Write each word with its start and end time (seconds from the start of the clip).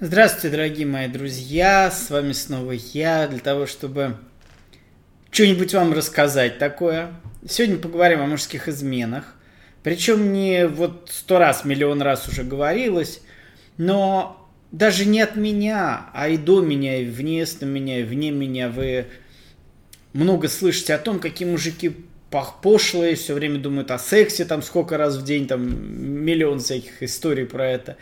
Здравствуйте, 0.00 0.50
дорогие 0.50 0.86
мои 0.86 1.06
друзья, 1.06 1.88
с 1.88 2.10
вами 2.10 2.32
снова 2.32 2.72
я, 2.72 3.28
для 3.28 3.38
того, 3.38 3.64
чтобы 3.66 4.16
что-нибудь 5.30 5.72
вам 5.72 5.92
рассказать 5.92 6.58
такое. 6.58 7.12
Сегодня 7.48 7.76
поговорим 7.76 8.20
о 8.20 8.26
мужских 8.26 8.66
изменах. 8.66 9.36
Причем 9.84 10.32
не 10.32 10.66
вот 10.66 11.10
сто 11.12 11.38
раз, 11.38 11.64
миллион 11.64 12.02
раз 12.02 12.26
уже 12.26 12.42
говорилось, 12.42 13.20
но 13.76 14.50
даже 14.72 15.04
не 15.04 15.20
от 15.20 15.36
меня, 15.36 16.10
а 16.12 16.28
и 16.28 16.38
до 16.38 16.60
меня, 16.60 16.98
и 16.98 17.04
вне 17.04 17.46
меня, 17.60 18.00
и 18.00 18.02
вне 18.02 18.32
меня 18.32 18.70
вы 18.70 19.06
много 20.12 20.48
слышите 20.48 20.92
о 20.94 20.98
том, 20.98 21.20
какие 21.20 21.46
мужики 21.46 21.94
пошлые, 22.62 23.14
все 23.14 23.32
время 23.32 23.60
думают 23.60 23.92
о 23.92 23.98
сексе, 24.00 24.44
там 24.44 24.60
сколько 24.62 24.96
раз 24.96 25.16
в 25.16 25.24
день, 25.24 25.46
там 25.46 25.62
миллион 26.24 26.58
всяких 26.58 27.00
историй 27.00 27.46
про 27.46 27.70
это. 27.70 27.96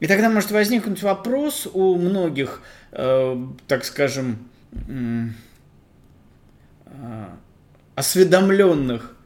И 0.00 0.06
тогда 0.06 0.30
может 0.30 0.50
возникнуть 0.50 1.02
вопрос 1.02 1.68
у 1.72 1.96
многих, 1.96 2.62
э, 2.92 3.46
так 3.66 3.84
скажем, 3.84 4.48
э, 4.86 5.28
осведомленных 7.94 9.16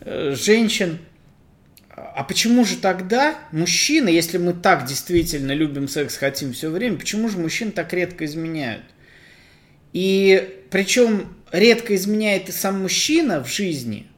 э, 0.00 0.34
женщин, 0.34 0.98
а 1.90 2.24
почему 2.24 2.64
же 2.64 2.76
тогда 2.76 3.38
мужчины, 3.52 4.08
если 4.08 4.38
мы 4.38 4.52
так 4.54 4.86
действительно 4.86 5.52
любим 5.52 5.88
секс, 5.88 6.16
хотим 6.16 6.52
все 6.52 6.70
время, 6.70 6.96
почему 6.96 7.28
же 7.28 7.38
мужчин 7.38 7.70
так 7.70 7.92
редко 7.92 8.24
изменяют? 8.24 8.84
И 9.92 10.62
причем 10.70 11.36
редко 11.52 11.94
изменяет 11.94 12.48
и 12.48 12.52
сам 12.52 12.80
мужчина 12.80 13.44
в 13.44 13.48
жизни, 13.48 14.08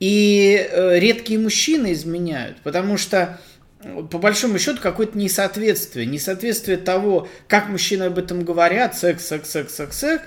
и 0.00 0.68
э, 0.70 0.98
редкие 0.98 1.38
мужчины 1.38 1.92
изменяют, 1.92 2.58
потому 2.62 2.98
что 2.98 3.40
по 3.80 4.18
большому 4.18 4.58
счету 4.58 4.80
какое-то 4.80 5.18
несоответствие. 5.18 6.06
Несоответствие 6.06 6.78
того, 6.78 7.28
как 7.46 7.68
мужчины 7.68 8.04
об 8.04 8.18
этом 8.18 8.44
говорят, 8.44 8.96
секс, 8.96 9.26
секс, 9.26 9.50
секс, 9.50 9.74
секс, 9.74 9.98
секс, 9.98 10.24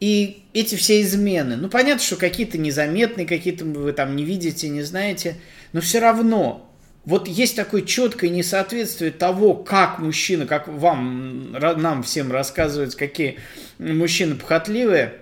и 0.00 0.44
эти 0.54 0.74
все 0.74 1.00
измены. 1.02 1.56
Ну, 1.56 1.68
понятно, 1.68 2.02
что 2.02 2.16
какие-то 2.16 2.58
незаметные, 2.58 3.26
какие-то 3.26 3.64
вы 3.64 3.92
там 3.92 4.16
не 4.16 4.24
видите, 4.24 4.68
не 4.68 4.82
знаете, 4.82 5.36
но 5.72 5.80
все 5.80 6.00
равно 6.00 6.70
вот 7.04 7.28
есть 7.28 7.56
такое 7.56 7.82
четкое 7.82 8.30
несоответствие 8.30 9.10
того, 9.10 9.54
как 9.54 9.98
мужчина, 9.98 10.46
как 10.46 10.68
вам, 10.68 11.52
нам 11.52 12.02
всем 12.02 12.32
рассказывают, 12.32 12.94
какие 12.94 13.38
мужчины 13.78 14.34
похотливые– 14.34 15.14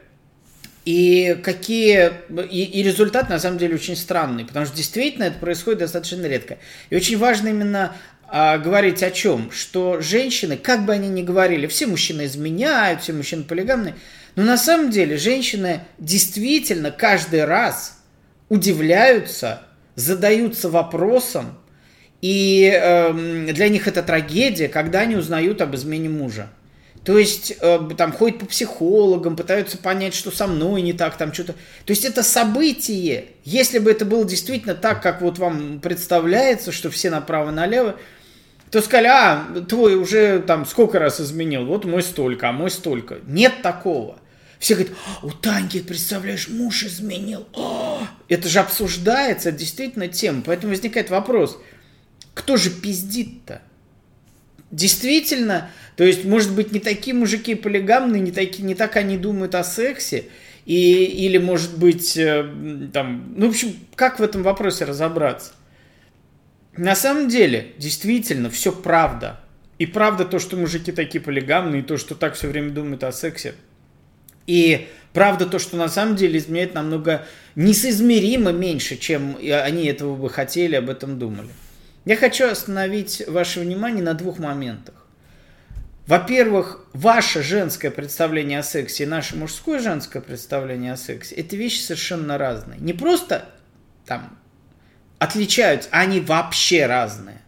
и 0.89 1.35
какие... 1.43 2.13
И, 2.51 2.65
и 2.65 2.83
результат, 2.83 3.29
на 3.29 3.39
самом 3.39 3.59
деле, 3.59 3.75
очень 3.75 3.95
странный, 3.95 4.47
потому 4.47 4.65
что 4.65 4.75
действительно 4.75 5.25
это 5.25 5.39
происходит 5.39 5.81
достаточно 5.81 6.25
редко. 6.25 6.57
И 6.89 6.97
очень 6.97 7.19
важно 7.19 7.49
именно 7.49 7.95
а, 8.27 8.57
говорить 8.57 9.03
о 9.03 9.11
чем? 9.11 9.51
Что 9.51 10.01
женщины, 10.01 10.57
как 10.57 10.87
бы 10.87 10.95
они 10.95 11.11
ни 11.11 11.21
говорили, 11.21 11.67
все 11.67 11.87
мужчины 11.87 12.25
изменяют, 12.25 13.03
все 13.03 13.13
мужчины 13.13 13.45
полигамные, 13.45 13.97
но 14.35 14.45
на 14.45 14.57
самом 14.57 14.91
деле 14.91 15.19
женщины 15.19 15.83
действительно 15.99 16.91
каждый 16.91 17.45
раз 17.45 18.01
удивляются, 18.49 19.65
задаются 19.95 20.71
вопросом, 20.71 21.59
и 22.23 22.73
э, 22.75 23.53
для 23.53 23.69
них 23.69 23.89
это 23.89 24.03
трагедия, 24.03 24.69
когда 24.69 25.01
они 25.01 25.17
узнают 25.17 25.61
об 25.61 25.77
измене 25.77 26.09
мужа. 26.09 26.49
То 27.09 27.17
есть 27.17 27.55
э, 27.59 27.89
там 27.97 28.13
ходят 28.13 28.39
по 28.39 28.45
психологам, 28.45 29.35
пытаются 29.35 29.79
понять, 29.79 30.15
что 30.15 30.31
со 30.31 30.47
мной 30.47 30.83
не 30.83 30.93
так, 30.93 31.17
там 31.17 31.33
что-то. 31.33 31.55
То 31.55 31.91
есть 31.91 32.05
это 32.05 32.23
событие. 32.23 33.29
Если 33.45 33.79
бы 33.79 33.91
это 33.91 34.05
было 34.05 34.27
действительно 34.27 34.75
так, 34.75 35.03
как 35.03 35.23
вот 35.23 35.39
вам 35.39 35.81
представляется, 35.81 36.71
что 36.71 36.91
все 36.91 37.09
направо-налево, 37.09 37.97
то 38.71 38.83
сказали, 38.83 39.07
а, 39.07 39.65
твой 39.67 39.95
уже 39.97 40.41
там 40.41 40.67
сколько 40.67 40.99
раз 40.99 41.19
изменил, 41.19 41.65
вот 41.65 41.87
мой 41.87 42.03
столько, 42.03 42.51
а 42.51 42.53
мой 42.53 42.71
столько. 42.71 43.21
Нет 43.27 43.63
такого. 43.63 44.19
Все 44.59 44.75
говорят, 44.75 44.93
«А, 45.07 45.25
у 45.25 45.31
Таньки, 45.31 45.81
представляешь, 45.81 46.49
муж 46.49 46.83
изменил. 46.83 47.49
О! 47.55 48.01
«А!» 48.03 48.09
это 48.29 48.51
же 48.51 48.59
обсуждается, 48.59 49.49
это 49.49 49.57
действительно 49.57 50.09
тема. 50.09 50.43
Поэтому 50.45 50.75
возникает 50.75 51.09
вопрос, 51.09 51.59
кто 52.35 52.59
же 52.59 52.69
пиздит-то? 52.69 53.63
Действительно, 54.71 55.71
то 55.97 56.05
есть, 56.05 56.25
может 56.25 56.55
быть, 56.55 56.73
не 56.73 56.81
такие 56.81 57.15
мужики 57.15 57.55
полигамные, 57.55 58.21
не, 58.21 58.33
такие, 58.33 58.65
не 58.65 58.75
так 58.75 58.97
они 58.97 59.17
думают 59.17 59.55
о 59.55 59.65
сексе, 59.65 60.27
и, 60.67 61.05
или, 61.05 61.39
может 61.39 61.79
быть, 61.79 62.17
э, 62.19 62.47
там, 62.93 63.33
ну, 63.35 63.47
в 63.47 63.51
общем, 63.51 63.75
как 63.95 64.21
в 64.21 64.23
этом 64.23 64.43
вопросе 64.43 64.85
разобраться? 64.85 65.53
На 66.77 66.95
самом 66.95 67.29
деле, 67.29 67.73
действительно, 67.79 68.51
все 68.51 68.71
правда. 68.71 69.41
И 69.79 69.87
правда 69.87 70.27
то, 70.27 70.39
что 70.39 70.57
мужики 70.57 70.93
такие 70.93 71.21
полигамные, 71.21 71.81
и 71.81 71.85
то, 71.85 71.97
что 71.97 72.15
так 72.15 72.35
все 72.35 72.49
время 72.49 72.71
думают 72.71 73.03
о 73.05 73.13
сексе. 73.13 73.55
И 74.47 74.89
правда 75.13 75.47
то, 75.47 75.59
что 75.59 75.77
на 75.77 75.89
самом 75.89 76.17
деле 76.17 76.39
изменяет 76.39 76.75
намного 76.75 77.27
несоизмеримо 77.57 78.53
меньше, 78.53 78.97
чем 78.97 79.37
они 79.37 79.87
этого 79.87 80.17
бы 80.17 80.29
хотели, 80.29 80.75
об 80.75 80.91
этом 80.91 81.19
думали. 81.19 81.49
Я 82.09 82.17
хочу 82.17 82.49
остановить 82.49 83.23
ваше 83.29 83.61
внимание 83.61 84.03
на 84.03 84.15
двух 84.15 84.39
моментах. 84.39 84.95
Во-первых, 86.07 86.87
ваше 86.95 87.43
женское 87.43 87.91
представление 87.91 88.61
о 88.61 88.63
сексе 88.63 89.05
и 89.05 89.07
наше 89.07 89.37
мужское 89.37 89.79
женское 89.79 90.23
представление 90.23 90.95
о 90.95 90.97
сексе– 90.97 91.35
это 91.37 91.55
вещи 91.55 91.81
совершенно 91.81 92.39
разные. 92.39 92.81
Не 92.81 92.95
просто 92.95 93.51
там 94.07 94.39
отличаются, 95.19 95.91
а 95.93 96.01
они 96.01 96.21
вообще 96.21 96.87
разные. 96.87 97.43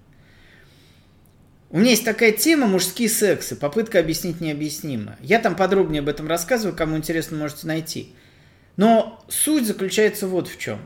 У 1.70 1.78
меня 1.78 1.92
есть 1.92 2.04
такая 2.04 2.32
тема 2.32 2.66
«Мужские 2.66 3.08
сексы. 3.08 3.56
Попытка 3.56 3.98
объяснить 3.98 4.42
необъяснимое». 4.42 5.16
Я 5.22 5.38
там 5.38 5.56
подробнее 5.56 6.00
об 6.00 6.08
этом 6.10 6.28
рассказываю, 6.28 6.76
кому 6.76 6.98
интересно, 6.98 7.38
можете 7.38 7.66
найти. 7.66 8.12
Но 8.76 9.24
суть 9.26 9.66
заключается 9.66 10.26
вот 10.26 10.48
в 10.48 10.58
чем. 10.58 10.80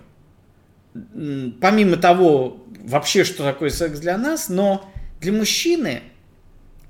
Помимо 1.61 1.97
того, 1.97 2.64
вообще, 2.85 3.25
что 3.25 3.43
такое 3.43 3.71
секс 3.71 3.99
для 3.99 4.17
нас, 4.17 4.49
но 4.49 4.89
для 5.21 5.33
мужчины 5.33 6.03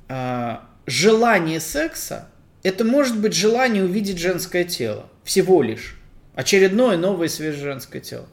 а, 0.09 0.69
желание 0.87 1.60
секса– 1.60 2.28
это 2.65 2.84
может 2.84 3.19
быть 3.19 3.34
желание 3.34 3.84
увидеть 3.84 4.19
женское 4.19 4.65
тело. 4.65 5.09
Всего 5.22 5.62
лишь. 5.62 5.97
Очередное 6.34 6.97
новое 6.97 7.28
свежее 7.28 7.62
женское 7.62 8.00
тело. 8.00 8.27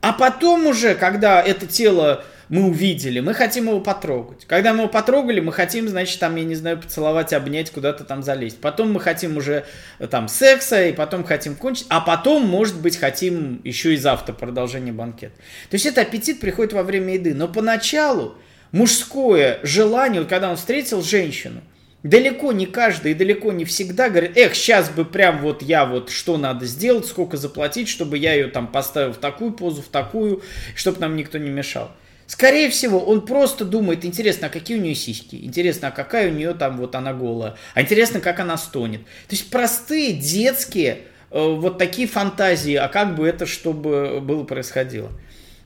А 0.00 0.12
потом 0.12 0.66
уже, 0.66 0.94
когда 0.94 1.42
это 1.42 1.66
тело 1.66 2.24
мы 2.48 2.66
увидели, 2.66 3.20
мы 3.20 3.34
хотим 3.34 3.68
его 3.68 3.80
потрогать. 3.80 4.44
Когда 4.46 4.72
мы 4.72 4.80
его 4.80 4.88
потрогали, 4.88 5.40
мы 5.40 5.52
хотим, 5.52 5.88
значит, 5.88 6.18
там, 6.18 6.36
я 6.36 6.44
не 6.44 6.54
знаю, 6.54 6.78
поцеловать, 6.78 7.32
обнять, 7.32 7.70
куда-то 7.70 8.04
там 8.04 8.22
залезть. 8.22 8.60
Потом 8.60 8.92
мы 8.92 9.00
хотим 9.00 9.36
уже 9.36 9.64
там 10.10 10.28
секса, 10.28 10.86
и 10.86 10.92
потом 10.92 11.24
хотим 11.24 11.54
кончить, 11.56 11.86
а 11.88 12.00
потом, 12.00 12.46
может 12.46 12.80
быть, 12.80 12.96
хотим 12.96 13.60
еще 13.64 13.94
и 13.94 13.96
завтра 13.96 14.32
продолжение 14.32 14.92
банкета. 14.92 15.34
То 15.70 15.74
есть 15.74 15.86
это 15.86 16.00
аппетит 16.00 16.40
приходит 16.40 16.72
во 16.72 16.82
время 16.82 17.14
еды. 17.14 17.34
Но 17.34 17.48
поначалу 17.48 18.36
мужское 18.72 19.60
желание, 19.62 20.24
когда 20.24 20.50
он 20.50 20.56
встретил 20.56 21.02
женщину– 21.02 21.60
далеко 22.02 22.52
не 22.52 22.66
каждый 22.66 23.12
и 23.12 23.14
далеко 23.14 23.52
не 23.52 23.64
всегда 23.64 24.08
говорит, 24.08 24.36
эх, 24.36 24.54
сейчас 24.54 24.88
бы 24.88 25.04
прям 25.04 25.40
вот 25.40 25.62
я 25.62 25.84
вот 25.84 26.10
что 26.10 26.36
надо 26.36 26.66
сделать, 26.66 27.06
сколько 27.06 27.36
заплатить, 27.36 27.88
чтобы 27.88 28.18
я 28.18 28.34
ее 28.34 28.48
там 28.48 28.68
поставил 28.68 29.12
в 29.12 29.18
такую 29.18 29.52
позу, 29.52 29.82
в 29.82 29.88
такую, 29.88 30.42
чтобы 30.74 31.00
нам 31.00 31.16
никто 31.16 31.38
не 31.38 31.50
мешал. 31.50 31.90
Скорее 32.28 32.68
всего, 32.68 33.00
он 33.00 33.24
просто 33.24 33.64
думает, 33.64 34.04
интересно, 34.04 34.46
а 34.46 34.50
какие 34.50 34.78
у 34.78 34.80
нее 34.80 34.94
сиськи, 34.94 35.34
интересно, 35.36 35.88
а 35.88 35.90
какая 35.90 36.30
у 36.30 36.32
нее 36.32 36.54
там 36.54 36.76
вот 36.76 36.94
она 36.94 37.12
голая, 37.14 37.56
а 37.74 37.80
интересно, 37.80 38.20
как 38.20 38.38
она 38.38 38.56
стонет. 38.56 39.02
То 39.04 39.34
есть 39.34 39.50
простые, 39.50 40.12
детские, 40.12 40.98
э, 41.30 41.40
вот 41.40 41.78
такие 41.78 42.06
фантазии, 42.06 42.74
а 42.74 42.88
как 42.88 43.16
бы 43.16 43.26
это, 43.26 43.46
чтобы 43.46 44.20
было 44.20 44.44
происходило. 44.44 45.10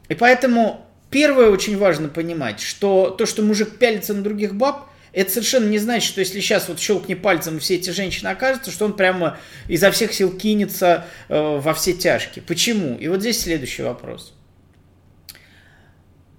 И 0.09 0.15
поэтому 0.15 0.87
первое 1.11 1.51
очень 1.51 1.77
важно 1.77 2.09
понимать, 2.09 2.61
что 2.61 3.11
то, 3.11 3.27
что 3.27 3.43
мужик 3.43 3.79
пялится 3.79 4.15
на 4.15 4.23
других 4.23 4.55
баб– 4.55 4.89
это 5.13 5.31
совершенно 5.31 5.69
не 5.69 5.79
значит, 5.79 6.09
что 6.09 6.21
если 6.21 6.41
сейчас 6.41 6.69
вот 6.69 6.81
щелкни 6.81 7.15
пальцем, 7.15 7.59
все 7.59 7.75
эти 7.75 7.91
женщины 7.91 8.29
окажутся, 8.29 8.71
что 8.71 8.87
он 8.87 8.95
прямо 8.95 9.39
изо 9.69 9.91
всех 9.91 10.13
сил 10.15 10.35
кинется 10.37 11.07
э, 11.29 11.59
во 11.59 11.75
все 11.75 11.93
тяжкие. 11.93 12.43
Почему? 12.43 12.97
И 12.97 13.09
вот 13.09 13.21
здесь 13.21 13.43
следующий 13.43 13.83
вопрос. 13.83 14.35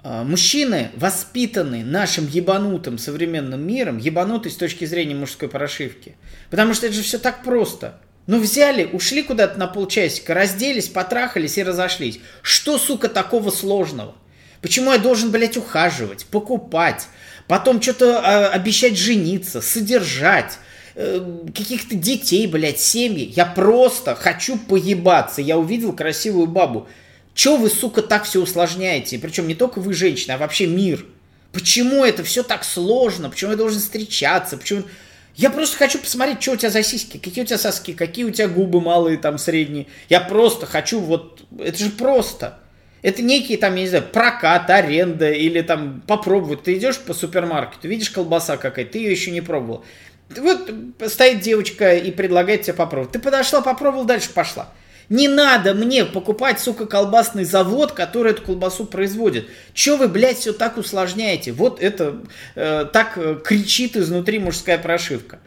Э, 0.03 0.23
мужчины, 0.23 0.91
воспитанные 0.95 1.85
нашим 1.85 2.27
ебанутым 2.27 2.97
современным 2.97 3.65
миром, 3.65 3.97
ебанутый 3.97 4.51
с 4.51 4.57
точки 4.57 4.85
зрения 4.85 5.15
мужской 5.15 5.47
прошивки. 5.47 6.15
Потому 6.49 6.73
что 6.73 6.87
это 6.87 6.95
же 6.95 7.03
все 7.03 7.17
так 7.17 7.43
просто. 7.43 7.99
Ну 8.27 8.39
взяли, 8.39 8.85
ушли 8.91 9.21
куда-то 9.21 9.57
на 9.59 9.67
полчасика, 9.67 10.33
разделись, 10.33 10.87
потрахались 10.87 11.57
и 11.57 11.63
разошлись. 11.63 12.19
Что, 12.41 12.77
сука, 12.77 13.09
такого 13.09 13.49
сложного? 13.49 14.15
Почему 14.61 14.93
я 14.93 14.97
должен, 14.97 15.29
блядь, 15.31 15.57
ухаживать, 15.57 16.25
покупать, 16.25 17.07
потом 17.47 17.81
что-то 17.81 18.21
э, 18.23 18.45
обещать 18.47 18.97
жениться, 18.97 19.61
содержать, 19.61 20.57
э, 20.95 21.19
каких-то 21.47 21.95
детей, 21.95 22.47
блядь, 22.47 22.79
семьи. 22.79 23.33
Я 23.35 23.45
просто 23.45 24.15
хочу 24.15 24.57
поебаться. 24.57 25.41
Я 25.41 25.57
увидел 25.57 25.93
красивую 25.93 26.47
бабу. 26.47 26.87
Че 27.33 27.57
вы, 27.57 27.69
сука, 27.69 28.01
так 28.01 28.25
все 28.25 28.41
усложняете? 28.41 29.17
Причем 29.17 29.47
не 29.47 29.55
только 29.55 29.79
вы, 29.79 29.93
женщина, 29.93 30.35
а 30.35 30.37
вообще 30.37 30.67
мир. 30.67 31.05
Почему 31.51 32.03
это 32.03 32.23
все 32.23 32.43
так 32.43 32.63
сложно? 32.63 33.29
Почему 33.29 33.51
я 33.51 33.57
должен 33.57 33.79
встречаться? 33.79 34.57
Почему... 34.57 34.83
Я 35.35 35.49
просто 35.49 35.77
хочу 35.77 35.97
посмотреть, 35.97 36.41
что 36.41 36.51
у 36.51 36.55
тебя 36.55 36.69
за 36.69 36.83
сиськи, 36.83 37.17
какие 37.17 37.43
у 37.43 37.47
тебя 37.47 37.57
соски, 37.57 37.93
какие 37.93 38.25
у 38.25 38.29
тебя 38.29 38.47
губы 38.47 38.81
малые, 38.81 39.17
там, 39.17 39.39
средние. 39.39 39.87
Я 40.09 40.19
просто 40.19 40.65
хочу 40.67 40.99
вот... 40.99 41.41
Это 41.59 41.77
же 41.77 41.89
просто. 41.89 42.59
Это 43.01 43.21
некий 43.21 43.57
там, 43.57 43.75
я 43.75 43.81
не 43.81 43.87
знаю, 43.89 44.05
прокат, 44.11 44.69
аренда 44.69 45.31
или 45.31 45.61
там 45.61 46.01
попробовать. 46.07 46.63
Ты 46.63 46.77
идешь 46.77 46.99
по 46.99 47.13
супермаркету, 47.13 47.87
видишь 47.87 48.11
колбаса 48.11 48.57
какая-то, 48.57 48.93
ты 48.93 48.99
ее 48.99 49.11
еще 49.11 49.31
не 49.31 49.41
пробовал. 49.41 49.83
Вот 50.29 50.71
стоит 51.07 51.41
девочка 51.41 51.95
и 51.95 52.11
предлагает 52.11 52.63
тебе 52.63 52.73
попробовать. 52.73 53.11
Ты 53.11 53.19
подошла, 53.19 53.61
попробовал, 53.61 54.05
дальше 54.05 54.29
пошла. 54.29 54.71
Не 55.09 55.27
надо 55.27 55.73
мне 55.73 56.05
покупать, 56.05 56.59
сука, 56.59 56.85
колбасный 56.85 57.43
завод, 57.43 57.91
который 57.91 58.31
эту 58.31 58.41
колбасу 58.43 58.85
производит. 58.85 59.47
Че 59.73 59.97
вы, 59.97 60.07
блядь, 60.07 60.37
все 60.37 60.53
так 60.53 60.77
усложняете? 60.77 61.51
Вот 61.51 61.81
это 61.81 62.23
э, 62.55 62.85
так 62.91 63.17
э, 63.17 63.39
кричит 63.43 63.97
изнутри 63.97 64.39
мужская 64.39 64.77
прошивка. 64.77 65.39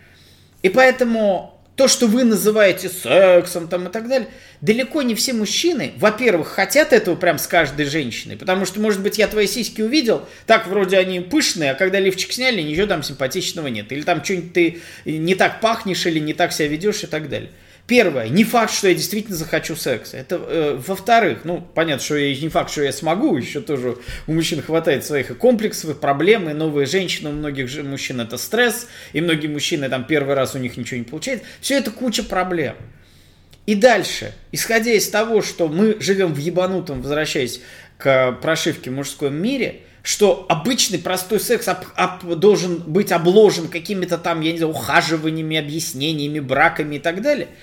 И 0.62 0.68
поэтому 0.68 1.56
то, 1.76 1.88
что 1.88 2.06
вы 2.06 2.24
называете 2.24 2.88
сексом 2.88 3.68
там 3.68 3.86
и 3.86 3.92
так 3.92 4.08
далее, 4.08 4.28
далеко 4.62 5.02
не 5.02 5.14
все 5.14 5.34
мужчины, 5.34 5.92
во-первых, 5.98 6.48
хотят 6.48 6.92
этого 6.94 7.16
прям 7.16 7.38
с 7.38 7.46
каждой 7.46 7.84
женщиной, 7.84 8.36
потому 8.36 8.64
что, 8.64 8.80
может 8.80 9.02
быть, 9.02 9.18
я 9.18 9.28
твои 9.28 9.46
сиськи 9.46 9.82
увидел, 9.82 10.26
так 10.46 10.66
вроде 10.66 10.96
они 10.96 11.20
пышные, 11.20 11.72
а 11.72 11.74
когда 11.74 12.00
лифчик 12.00 12.32
сняли, 12.32 12.62
ничего 12.62 12.86
там 12.86 13.02
симпатичного 13.02 13.66
нет. 13.66 13.92
Или 13.92 14.02
там 14.02 14.24
что-нибудь 14.24 14.52
ты 14.54 14.80
не 15.04 15.34
так 15.34 15.60
пахнешь, 15.60 16.06
или 16.06 16.18
не 16.18 16.32
так 16.32 16.52
себя 16.52 16.68
ведешь 16.68 17.04
и 17.04 17.06
так 17.06 17.28
далее. 17.28 17.50
Первое, 17.86 18.28
не 18.28 18.42
факт, 18.42 18.74
что 18.74 18.88
я 18.88 18.94
действительно 18.94 19.36
захочу 19.36 19.76
секса. 19.76 20.16
Это, 20.16 20.36
э, 20.36 20.80
во-вторых, 20.84 21.40
ну, 21.44 21.60
понятно, 21.60 22.04
что 22.04 22.16
я 22.16 22.34
не 22.34 22.48
факт, 22.48 22.72
что 22.72 22.82
я 22.82 22.92
смогу, 22.92 23.36
еще 23.36 23.60
тоже 23.60 23.96
у 24.26 24.32
мужчин 24.32 24.60
хватает 24.60 25.04
своих 25.04 25.38
комплексов, 25.38 25.90
и 25.90 25.94
проблем, 25.94 26.50
и 26.50 26.52
новые 26.52 26.86
женщины, 26.86 27.30
у 27.30 27.32
многих 27.32 27.68
же 27.68 27.84
мужчин 27.84 28.20
это 28.20 28.38
стресс, 28.38 28.88
и 29.12 29.20
многие 29.20 29.46
мужчины 29.46 29.88
там 29.88 30.04
первый 30.04 30.34
раз 30.34 30.56
у 30.56 30.58
них 30.58 30.76
ничего 30.76 30.98
не 30.98 31.04
получается. 31.04 31.46
Все 31.60 31.78
это 31.78 31.92
куча 31.92 32.24
проблем. 32.24 32.74
И 33.66 33.76
дальше, 33.76 34.32
исходя 34.50 34.92
из 34.92 35.08
того, 35.08 35.40
что 35.40 35.68
мы 35.68 35.96
живем 36.00 36.34
в 36.34 36.38
ебанутом, 36.38 37.02
возвращаясь 37.02 37.60
к 37.98 38.32
прошивке 38.42 38.90
в 38.90 38.94
мужском 38.94 39.32
мире, 39.32 39.82
что 40.02 40.44
обычный 40.48 40.98
простой 40.98 41.38
секс 41.38 41.68
об, 41.68 41.84
об, 41.94 42.34
должен 42.34 42.78
быть 42.78 43.12
обложен 43.12 43.68
какими-то 43.68 44.18
там, 44.18 44.40
я 44.40 44.50
не 44.50 44.58
знаю, 44.58 44.72
ухаживаниями, 44.72 45.56
объяснениями, 45.56 46.40
браками 46.40 46.96
и 46.96 46.98
так 46.98 47.22
далее– 47.22 47.46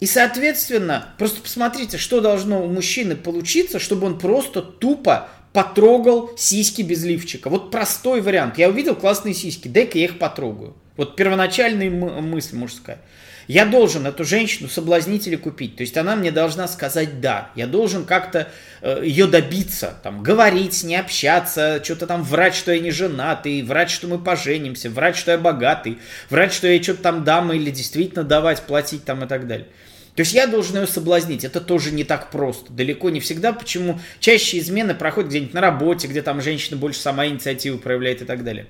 и, 0.00 0.06
соответственно, 0.06 1.14
просто 1.18 1.42
посмотрите, 1.42 1.98
что 1.98 2.20
должно 2.20 2.64
у 2.64 2.68
мужчины 2.68 3.16
получиться, 3.16 3.78
чтобы 3.78 4.06
он 4.06 4.18
просто 4.18 4.62
тупо 4.62 5.28
потрогал 5.52 6.30
сиськи 6.36 6.82
без 6.82 7.04
лифчика. 7.04 7.50
Вот 7.50 7.70
простой 7.70 8.22
вариант. 8.22 8.56
Я 8.56 8.70
увидел 8.70 8.94
классные 8.94 9.34
сиськи, 9.34 9.68
дай-ка 9.68 9.98
я 9.98 10.04
их 10.06 10.18
потрогаю. 10.18 10.74
Вот 10.96 11.16
первоначальная 11.16 11.90
мысль 11.90 12.56
мужская. 12.56 12.98
Я 13.46 13.66
должен 13.66 14.06
эту 14.06 14.24
женщину 14.24 14.68
соблазнить 14.68 15.26
или 15.26 15.34
купить. 15.34 15.76
То 15.76 15.80
есть 15.82 15.96
она 15.96 16.14
мне 16.14 16.30
должна 16.30 16.68
сказать 16.68 17.20
«да». 17.20 17.50
Я 17.56 17.66
должен 17.66 18.04
как-то 18.04 18.48
э, 18.80 19.02
ее 19.04 19.26
добиться. 19.26 19.98
Там, 20.04 20.22
говорить 20.22 20.72
с 20.72 20.84
ней, 20.84 20.96
общаться, 20.96 21.80
что-то 21.82 22.06
там 22.06 22.22
врать, 22.22 22.54
что 22.54 22.72
я 22.72 22.78
не 22.78 22.92
женатый, 22.92 23.62
врать, 23.62 23.90
что 23.90 24.06
мы 24.06 24.18
поженимся, 24.18 24.88
врать, 24.88 25.16
что 25.16 25.32
я 25.32 25.38
богатый, 25.38 25.98
врать, 26.28 26.52
что 26.52 26.68
я 26.68 26.80
что-то 26.80 27.02
там 27.02 27.24
дам 27.24 27.52
или 27.52 27.72
действительно 27.72 28.22
давать, 28.22 28.62
платить 28.62 29.04
там 29.04 29.24
и 29.24 29.26
так 29.26 29.48
далее. 29.48 29.66
То 30.14 30.20
есть 30.20 30.32
я 30.32 30.46
должен 30.46 30.76
ее 30.78 30.86
соблазнить. 30.86 31.44
Это 31.44 31.60
тоже 31.60 31.92
не 31.92 32.04
так 32.04 32.30
просто. 32.30 32.72
Далеко 32.72 33.10
не 33.10 33.20
всегда. 33.20 33.52
Почему 33.52 34.00
чаще 34.18 34.58
измены 34.58 34.94
проходят 34.94 35.30
где-нибудь 35.30 35.54
на 35.54 35.60
работе, 35.60 36.08
где 36.08 36.22
там 36.22 36.40
женщина 36.40 36.76
больше 36.76 37.00
сама 37.00 37.26
инициативу 37.26 37.78
проявляет 37.78 38.22
и 38.22 38.24
так 38.24 38.44
далее. 38.44 38.66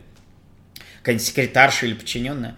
Какая-нибудь 0.98 1.26
секретарша 1.26 1.86
или 1.86 1.94
подчиненная. 1.94 2.56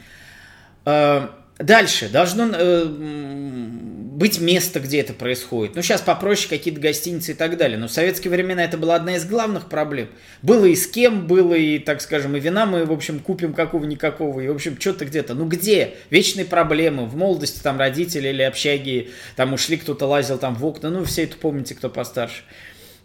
Дальше. 1.58 2.08
Должно 2.08 2.48
э, 2.52 2.84
быть 2.86 4.40
место, 4.40 4.80
где 4.80 5.00
это 5.00 5.12
происходит. 5.12 5.74
Ну, 5.74 5.82
сейчас 5.82 6.00
попроще 6.00 6.48
какие-то 6.48 6.80
гостиницы 6.80 7.32
и 7.32 7.34
так 7.34 7.56
далее. 7.56 7.78
Но 7.78 7.88
в 7.88 7.92
советские 7.92 8.30
времена 8.30 8.64
это 8.64 8.78
была 8.78 8.94
одна 8.94 9.16
из 9.16 9.24
главных 9.24 9.68
проблем. 9.68 10.08
Было 10.42 10.64
и 10.66 10.74
с 10.74 10.86
кем, 10.86 11.26
было 11.26 11.54
и, 11.54 11.78
так 11.78 12.00
скажем, 12.00 12.36
и 12.36 12.40
вина 12.40 12.66
мы, 12.66 12.84
в 12.84 12.92
общем, 12.92 13.20
купим 13.20 13.52
какого-никакого. 13.52 14.40
И, 14.40 14.48
в 14.48 14.54
общем, 14.54 14.76
что-то 14.80 15.04
где-то. 15.04 15.34
Ну, 15.34 15.46
где? 15.46 15.94
Вечные 16.10 16.44
проблемы. 16.44 17.06
В 17.06 17.16
молодости 17.16 17.60
там 17.60 17.78
родители 17.78 18.28
или 18.28 18.42
общаги, 18.42 19.10
там 19.36 19.52
ушли, 19.52 19.76
кто-то 19.76 20.06
лазил 20.06 20.38
там 20.38 20.54
в 20.54 20.64
окна. 20.64 20.90
Ну, 20.90 21.04
все 21.04 21.24
это 21.24 21.36
помните, 21.36 21.74
кто 21.74 21.90
постарше. 21.90 22.42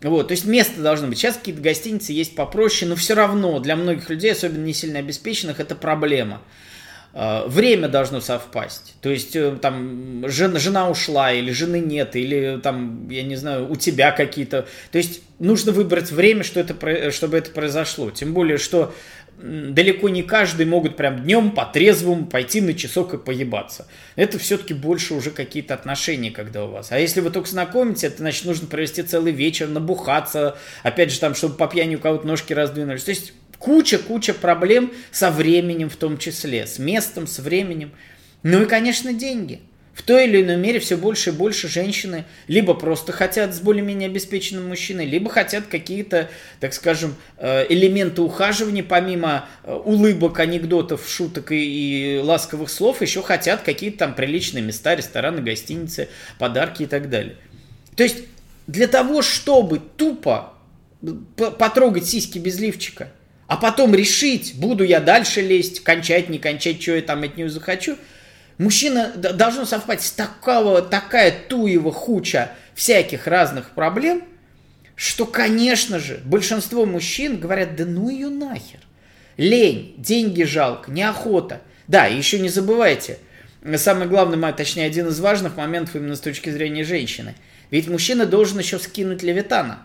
Вот, 0.01 0.27
то 0.27 0.33
есть 0.33 0.45
место 0.45 0.81
должно 0.81 1.07
быть. 1.07 1.17
Сейчас 1.17 1.37
какие-то 1.37 1.61
гостиницы 1.61 2.13
есть 2.13 2.35
попроще, 2.35 2.87
но 2.87 2.95
все 2.95 3.15
равно 3.15 3.59
для 3.59 3.75
многих 3.75 4.09
людей, 4.11 4.31
особенно 4.31 4.63
не 4.63 4.73
сильно 4.73 4.99
обеспеченных, 4.99 5.59
это 5.59 5.75
проблема. 5.75 6.41
Э, 7.13 7.47
время 7.47 7.87
должно 7.87 8.21
совпасть. 8.21 8.95
То 9.01 9.09
есть 9.09 9.35
э, 9.35 9.57
там 9.61 10.23
жена, 10.27 10.59
жена 10.59 10.89
ушла, 10.89 11.31
или 11.31 11.51
жены 11.51 11.79
нет, 11.79 12.15
или 12.15 12.59
там, 12.61 13.09
я 13.09 13.23
не 13.23 13.35
знаю, 13.35 13.71
у 13.71 13.75
тебя 13.75 14.11
какие-то. 14.11 14.67
То 14.91 14.97
есть 14.97 15.21
нужно 15.39 15.71
выбрать 15.71 16.11
время, 16.11 16.43
что 16.43 16.59
это, 16.59 17.11
чтобы 17.11 17.37
это 17.37 17.51
произошло. 17.51 18.11
Тем 18.11 18.33
более, 18.33 18.57
что 18.57 18.93
далеко 19.41 20.09
не 20.09 20.23
каждый 20.23 20.65
могут 20.65 20.95
прям 20.95 21.23
днем 21.23 21.51
по 21.51 21.65
трезвому 21.65 22.25
пойти 22.25 22.59
на 22.59 22.73
часок 22.73 23.13
и 23.13 23.17
поебаться. 23.17 23.87
Это 24.15 24.39
все-таки 24.39 24.73
больше 24.73 25.13
уже 25.13 25.29
какие-то 25.31 25.75
отношения, 25.75 26.31
когда 26.31 26.65
у 26.65 26.69
вас. 26.69 26.91
А 26.91 26.99
если 26.99 27.21
вы 27.21 27.29
только 27.29 27.49
знакомитесь, 27.49 28.05
это 28.05 28.17
значит 28.17 28.45
нужно 28.45 28.67
провести 28.67 29.03
целый 29.03 29.31
вечер, 29.31 29.67
набухаться, 29.67 30.57
опять 30.83 31.11
же 31.11 31.19
там, 31.19 31.35
чтобы 31.35 31.55
по 31.55 31.67
пьяни 31.67 31.95
у 31.95 31.99
кого-то 31.99 32.25
ножки 32.25 32.53
раздвинулись. 32.53 33.03
То 33.03 33.11
есть 33.11 33.33
Куча-куча 33.59 34.33
проблем 34.33 34.91
со 35.11 35.31
временем 35.31 35.89
в 35.89 35.95
том 35.95 36.17
числе, 36.17 36.67
с 36.67 36.79
местом, 36.79 37.27
с 37.27 37.39
временем. 37.39 37.91
Ну 38.43 38.63
и, 38.63 38.65
конечно, 38.65 39.13
деньги. 39.13 39.61
В 39.97 40.03
той 40.03 40.27
или 40.27 40.43
иной 40.43 40.57
мере 40.57 40.79
все 40.79 40.95
больше 40.95 41.31
и 41.31 41.33
больше 41.33 41.67
женщины 41.67 42.25
либо 42.45 42.75
просто 42.75 43.11
хотят 43.11 43.55
с 43.55 43.59
более-менее 43.59 44.09
обеспеченным 44.09 44.67
мужчиной, 44.67 45.07
либо 45.07 45.27
хотят 45.27 45.65
какие-то, 45.65 46.29
так 46.59 46.75
скажем, 46.75 47.15
э, 47.37 47.65
элементы 47.67 48.21
ухаживания, 48.21 48.83
помимо 48.83 49.49
э, 49.63 49.73
улыбок, 49.73 50.39
анекдотов, 50.39 51.09
шуток 51.09 51.51
и, 51.51 52.17
и 52.17 52.19
ласковых 52.19 52.69
слов, 52.69 53.01
еще 53.01 53.23
хотят 53.23 53.63
какие-то 53.63 53.97
там 53.97 54.13
приличные 54.13 54.61
места, 54.63 54.93
рестораны, 54.93 55.41
гостиницы, 55.41 56.09
подарки 56.37 56.83
и 56.83 56.85
так 56.85 57.09
далее. 57.09 57.35
То 57.95 58.03
есть 58.03 58.17
для 58.67 58.85
того, 58.85 59.23
чтобы 59.23 59.79
тупо 59.79 60.53
потрогать 61.35 62.05
сиськи 62.05 62.37
без 62.37 62.59
лифчика, 62.59 63.11
а 63.47 63.55
потом 63.55 63.95
решить, 63.95 64.55
буду 64.55 64.83
я 64.83 64.99
дальше 64.99 65.41
лезть, 65.41 65.83
кончать, 65.83 66.29
не 66.29 66.37
кончать, 66.37 66.81
что 66.81 66.95
я 66.95 67.01
там 67.01 67.23
от 67.23 67.37
нее 67.37 67.49
захочу. 67.49 67.97
Мужчина 68.57 69.13
должно 69.15 69.65
совпасть 69.65 70.15
такого, 70.15 70.81
такая 70.81 71.33
туева 71.47 71.91
хуча 71.91 72.51
всяких 72.75 73.25
разных 73.25 73.71
проблем, 73.71 74.23
что, 74.95 75.25
конечно 75.25 75.99
же, 75.99 76.19
большинство 76.25 76.85
мужчин 76.85 77.39
говорят, 77.39 77.75
да 77.75 77.85
ну 77.85 78.09
ее 78.09 78.29
нахер. 78.29 78.79
Лень, 79.37 79.93
деньги 79.97 80.43
жалко, 80.43 80.91
неохота. 80.91 81.61
Да, 81.87 82.05
еще 82.05 82.39
не 82.39 82.49
забывайте, 82.49 83.19
самый 83.75 84.07
главный, 84.07 84.53
точнее, 84.53 84.87
один 84.87 85.07
из 85.07 85.19
важных 85.19 85.55
моментов 85.55 85.95
именно 85.95 86.15
с 86.15 86.19
точки 86.19 86.49
зрения 86.49 86.83
женщины. 86.83 87.35
Ведь 87.69 87.87
мужчина 87.87 88.25
должен 88.25 88.59
еще 88.59 88.79
скинуть 88.79 89.23
левитана. 89.23 89.83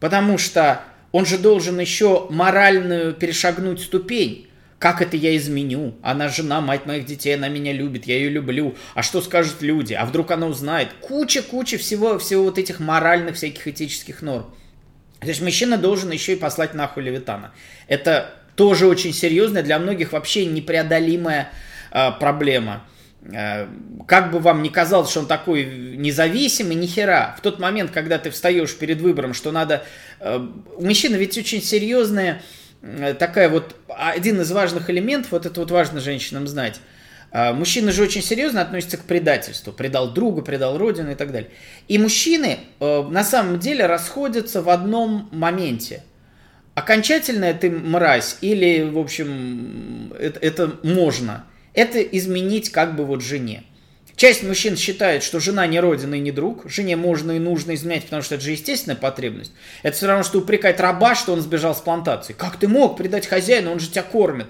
Потому 0.00 0.38
что 0.38 0.82
он 1.12 1.26
же 1.26 1.38
должен 1.38 1.78
еще 1.78 2.26
моральную 2.30 3.14
перешагнуть 3.14 3.80
ступень. 3.80 4.48
Как 4.78 5.00
это 5.00 5.16
я 5.16 5.36
изменю? 5.36 5.94
Она 6.02 6.28
жена, 6.28 6.60
мать 6.60 6.86
моих 6.86 7.06
детей, 7.06 7.36
она 7.36 7.48
меня 7.48 7.72
любит, 7.72 8.06
я 8.06 8.16
ее 8.16 8.30
люблю. 8.30 8.74
А 8.94 9.02
что 9.02 9.20
скажут 9.20 9.62
люди? 9.62 9.94
А 9.94 10.04
вдруг 10.04 10.32
она 10.32 10.48
узнает? 10.48 10.88
Куча-куча 11.00 11.78
всего, 11.78 12.18
всего 12.18 12.42
вот 12.42 12.58
этих 12.58 12.80
моральных 12.80 13.36
всяких 13.36 13.68
этических 13.68 14.22
норм. 14.22 14.52
То 15.20 15.28
есть 15.28 15.40
мужчина 15.40 15.78
должен 15.78 16.10
еще 16.10 16.32
и 16.32 16.36
послать 16.36 16.74
нахуй 16.74 17.04
Левитана. 17.04 17.52
Это 17.86 18.34
тоже 18.56 18.88
очень 18.88 19.12
серьезная, 19.12 19.62
для 19.62 19.78
многих 19.78 20.12
вообще 20.12 20.46
непреодолимая 20.46 21.52
э, 21.92 22.10
проблема. 22.18 22.84
Э, 23.30 23.68
как 24.06 24.32
бы 24.32 24.40
вам 24.40 24.62
ни 24.62 24.68
казалось, 24.68 25.10
что 25.10 25.20
он 25.20 25.26
такой 25.26 25.64
независимый, 25.96 26.74
ни 26.74 26.86
хера. 26.86 27.34
В 27.38 27.40
тот 27.40 27.58
момент, 27.60 27.90
когда 27.92 28.18
ты 28.18 28.30
встаешь 28.30 28.76
перед 28.76 29.00
выбором, 29.00 29.34
что 29.34 29.52
надо... 29.52 29.84
Э, 30.20 30.44
у 30.76 30.84
мужчины 30.84 31.16
ведь 31.16 31.38
очень 31.38 31.62
серьезная 31.62 32.42
э, 32.82 33.14
такая 33.14 33.48
вот... 33.48 33.76
Один 33.88 34.40
из 34.40 34.50
важных 34.50 34.90
элементов, 34.90 35.32
вот 35.32 35.46
это 35.46 35.60
вот 35.60 35.70
важно 35.70 36.00
женщинам 36.00 36.46
знать. 36.46 36.80
Мужчины 37.34 37.92
же 37.92 38.02
очень 38.02 38.22
серьезно 38.22 38.60
относятся 38.60 38.98
к 38.98 39.04
предательству. 39.04 39.72
Предал 39.72 40.12
друга, 40.12 40.42
предал 40.42 40.76
родину 40.76 41.12
и 41.12 41.14
так 41.14 41.32
далее. 41.32 41.50
И 41.88 41.96
мужчины 41.96 42.58
на 42.78 43.24
самом 43.24 43.58
деле 43.58 43.86
расходятся 43.86 44.60
в 44.60 44.68
одном 44.68 45.30
моменте. 45.32 46.02
Окончательная 46.74 47.54
ты 47.54 47.70
мразь 47.70 48.36
или, 48.42 48.82
в 48.82 48.98
общем, 48.98 50.12
это, 50.18 50.40
это 50.40 50.78
можно– 50.82 51.46
это 51.74 52.00
изменить 52.02 52.70
как 52.70 52.96
бы 52.96 53.04
вот 53.04 53.22
жене. 53.22 53.64
Часть 54.16 54.42
мужчин 54.42 54.76
считает, 54.76 55.22
что 55.22 55.40
жена 55.40 55.66
не 55.66 55.80
родина 55.80 56.14
и 56.14 56.20
не 56.20 56.30
друг. 56.32 56.70
Жене 56.70 56.96
можно 56.96 57.32
и 57.32 57.38
нужно 57.38 57.74
изменять, 57.74 58.04
потому 58.04 58.22
что 58.22 58.36
это 58.36 58.44
же 58.44 58.52
естественная 58.52 58.96
потребность. 58.96 59.52
Это 59.82 59.96
все 59.96 60.06
равно, 60.06 60.22
что 60.22 60.38
упрекать 60.38 60.80
раба, 60.80 61.14
что 61.14 61.32
он 61.32 61.40
сбежал 61.40 61.74
с 61.74 61.80
плантации. 61.80 62.32
Как 62.34 62.56
ты 62.56 62.68
мог 62.68 62.96
предать 62.96 63.26
хозяина, 63.26 63.72
он 63.72 63.80
же 63.80 63.88
тебя 63.88 64.02
кормит. 64.02 64.48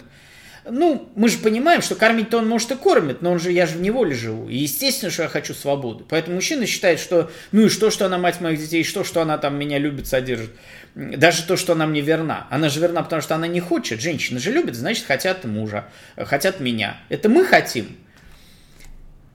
Ну, 0.64 1.09
мы 1.16 1.28
же 1.28 1.38
понимаем, 1.38 1.83
что 1.83 1.97
кормить-то 1.97 2.38
он 2.38 2.49
может 2.49 2.71
и 2.71 2.76
кормит, 2.76 3.21
но 3.21 3.33
он 3.33 3.40
же, 3.40 3.50
я 3.50 3.66
же 3.66 3.78
в 3.78 3.81
неволе 3.81 4.14
живу. 4.14 4.49
И 4.49 4.57
естественно, 4.59 5.11
что 5.11 5.25
я 5.25 5.28
хочу 5.28 5.54
свободы. 5.54 6.04
Поэтому 6.09 6.37
мужчина 6.37 6.66
считает, 6.66 7.00
что 7.00 7.31
ну 7.50 7.62
и 7.62 7.69
что, 7.69 7.90
что 7.90 8.07
она 8.07 8.16
мать 8.16 8.40
моих 8.40 8.61
детей, 8.61 8.83
и 8.83 8.85
что, 8.85 9.02
что 9.02 9.23
она 9.23 9.38
там 9.38 9.59
меня 9.59 9.78
любит, 9.78 10.07
содержит. 10.07 10.52
Даже 10.95 11.42
то, 11.45 11.57
что 11.57 11.73
она 11.73 11.87
мне 11.87 12.00
верна. 12.00 12.47
Она 12.49 12.69
же 12.69 12.78
верна, 12.78 13.02
потому 13.02 13.23
что 13.23 13.35
она 13.35 13.49
не 13.49 13.59
хочет. 13.59 14.00
Женщины 14.00 14.38
же 14.38 14.52
любят, 14.52 14.76
значит, 14.76 15.04
хотят 15.04 15.45
мужа, 15.45 15.87
хотят 16.16 16.61
меня. 16.61 16.97
Это 17.09 17.28
мы 17.28 17.45
хотим. 17.45 17.97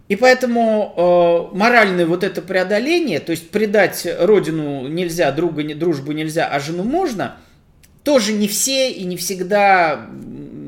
И 0.08 0.16
поэтому 0.16 1.50
э, 1.52 1.58
моральное 1.58 2.06
вот 2.06 2.24
это 2.24 2.42
преодоление, 2.42 3.20
то 3.20 3.32
есть 3.32 3.50
предать 3.50 4.08
родину 4.20 4.88
нельзя, 4.88 5.30
друга, 5.34 5.64
дружбу 5.76 6.14
нельзя, 6.14 6.48
а 6.48 6.62
жену 6.62 6.84
можно, 6.84 7.36
тоже 8.04 8.32
не 8.32 8.48
все 8.48 8.90
и 8.90 9.04
не 9.04 9.18
всегда 9.18 10.08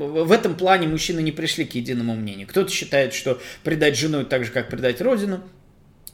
в 0.08 0.32
этом 0.32 0.56
плане 0.56 0.88
мужчины 0.88 1.20
не 1.20 1.32
пришли 1.32 1.64
к 1.64 1.74
единому 1.74 2.14
мнению. 2.14 2.46
Кто-то 2.48 2.70
считает, 2.70 3.12
что 3.14 3.40
предать 3.62 3.96
жену 3.96 4.24
так 4.24 4.44
же, 4.44 4.50
как 4.50 4.68
предать 4.68 5.00
родину. 5.00 5.42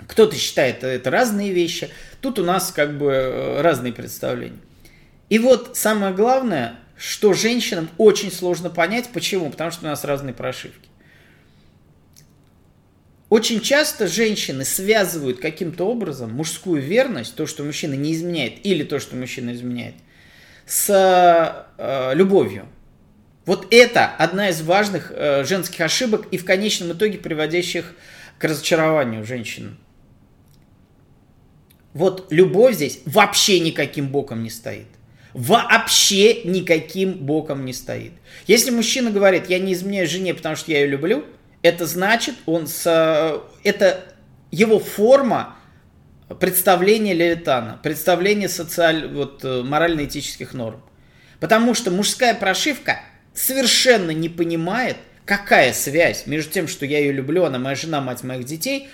Кто-то 0.06 0.36
считает 0.36 0.84
это 0.84 1.10
разные 1.10 1.52
вещи. 1.52 1.88
Тут 2.20 2.38
у 2.38 2.44
нас 2.44 2.70
как 2.70 2.98
бы 2.98 3.10
э, 3.10 3.60
разные 3.62 3.92
представления. 3.92 4.58
И 5.28 5.38
вот 5.38 5.76
самое 5.76 6.14
главное, 6.14 6.76
что 6.96 7.32
женщинам 7.32 7.88
очень 7.98 8.30
сложно 8.30 8.70
понять. 8.70 9.08
Почему? 9.12 9.50
Потому 9.50 9.70
что 9.70 9.86
у 9.86 9.88
нас 9.88 10.04
разные 10.04 10.34
прошивки. 10.34 10.88
Очень 13.28 13.60
часто 13.60 14.06
женщины 14.06 14.64
связывают 14.64 15.40
каким-то 15.40 15.84
образом 15.84 16.32
мужскую 16.32 16.80
верность, 16.80 17.34
то, 17.34 17.46
что 17.46 17.64
мужчина 17.64 17.94
не 17.94 18.12
изменяет, 18.12 18.64
или 18.64 18.84
то, 18.84 19.00
что 19.00 19.16
мужчина 19.16 19.52
изменяет, 19.52 19.94
с 20.64 21.66
э, 21.76 22.14
любовью. 22.14 22.68
Вот 23.46 23.68
это 23.70 24.06
одна 24.06 24.48
из 24.50 24.60
важных 24.60 25.12
э, 25.14 25.44
женских 25.44 25.80
ошибок 25.80 26.26
и 26.32 26.36
в 26.36 26.44
конечном 26.44 26.92
итоге 26.92 27.16
приводящих 27.18 27.94
к 28.38 28.44
разочарованию 28.44 29.24
женщин. 29.24 29.78
Вот 31.94 32.26
любовь 32.30 32.74
здесь 32.74 33.00
вообще 33.06 33.60
никаким 33.60 34.08
боком 34.08 34.42
не 34.42 34.50
стоит. 34.50 34.88
Вообще 35.32 36.42
никаким 36.42 37.12
боком 37.24 37.64
не 37.64 37.72
стоит. 37.72 38.12
Если 38.46 38.70
мужчина 38.70 39.10
говорит, 39.10 39.46
я 39.48 39.60
не 39.60 39.74
изменяю 39.74 40.08
жене, 40.08 40.34
потому 40.34 40.56
что 40.56 40.72
я 40.72 40.80
ее 40.80 40.88
люблю, 40.88 41.24
это 41.62 41.86
значит, 41.86 42.34
он 42.46 42.66
с, 42.66 43.42
это 43.62 44.04
его 44.50 44.80
форма 44.80 45.56
представления 46.40 47.14
Левитана, 47.14 47.78
представления 47.82 48.48
социаль, 48.48 49.06
вот, 49.06 49.44
э, 49.44 49.62
морально-этических 49.62 50.52
норм. 50.52 50.82
Потому 51.38 51.74
что 51.74 51.90
мужская 51.90 52.34
прошивка 52.34 53.00
совершенно 53.36 54.10
не 54.10 54.28
понимает, 54.28 54.96
какая 55.24 55.72
связь 55.72 56.26
между 56.26 56.50
тем, 56.50 56.66
что 56.66 56.86
я 56.86 56.98
ее 56.98 57.12
люблю, 57.12 57.44
она 57.44 57.58
моя 57.58 57.76
жена, 57.76 58.00
мать 58.00 58.24
моих 58.24 58.44
детей, 58.44 58.88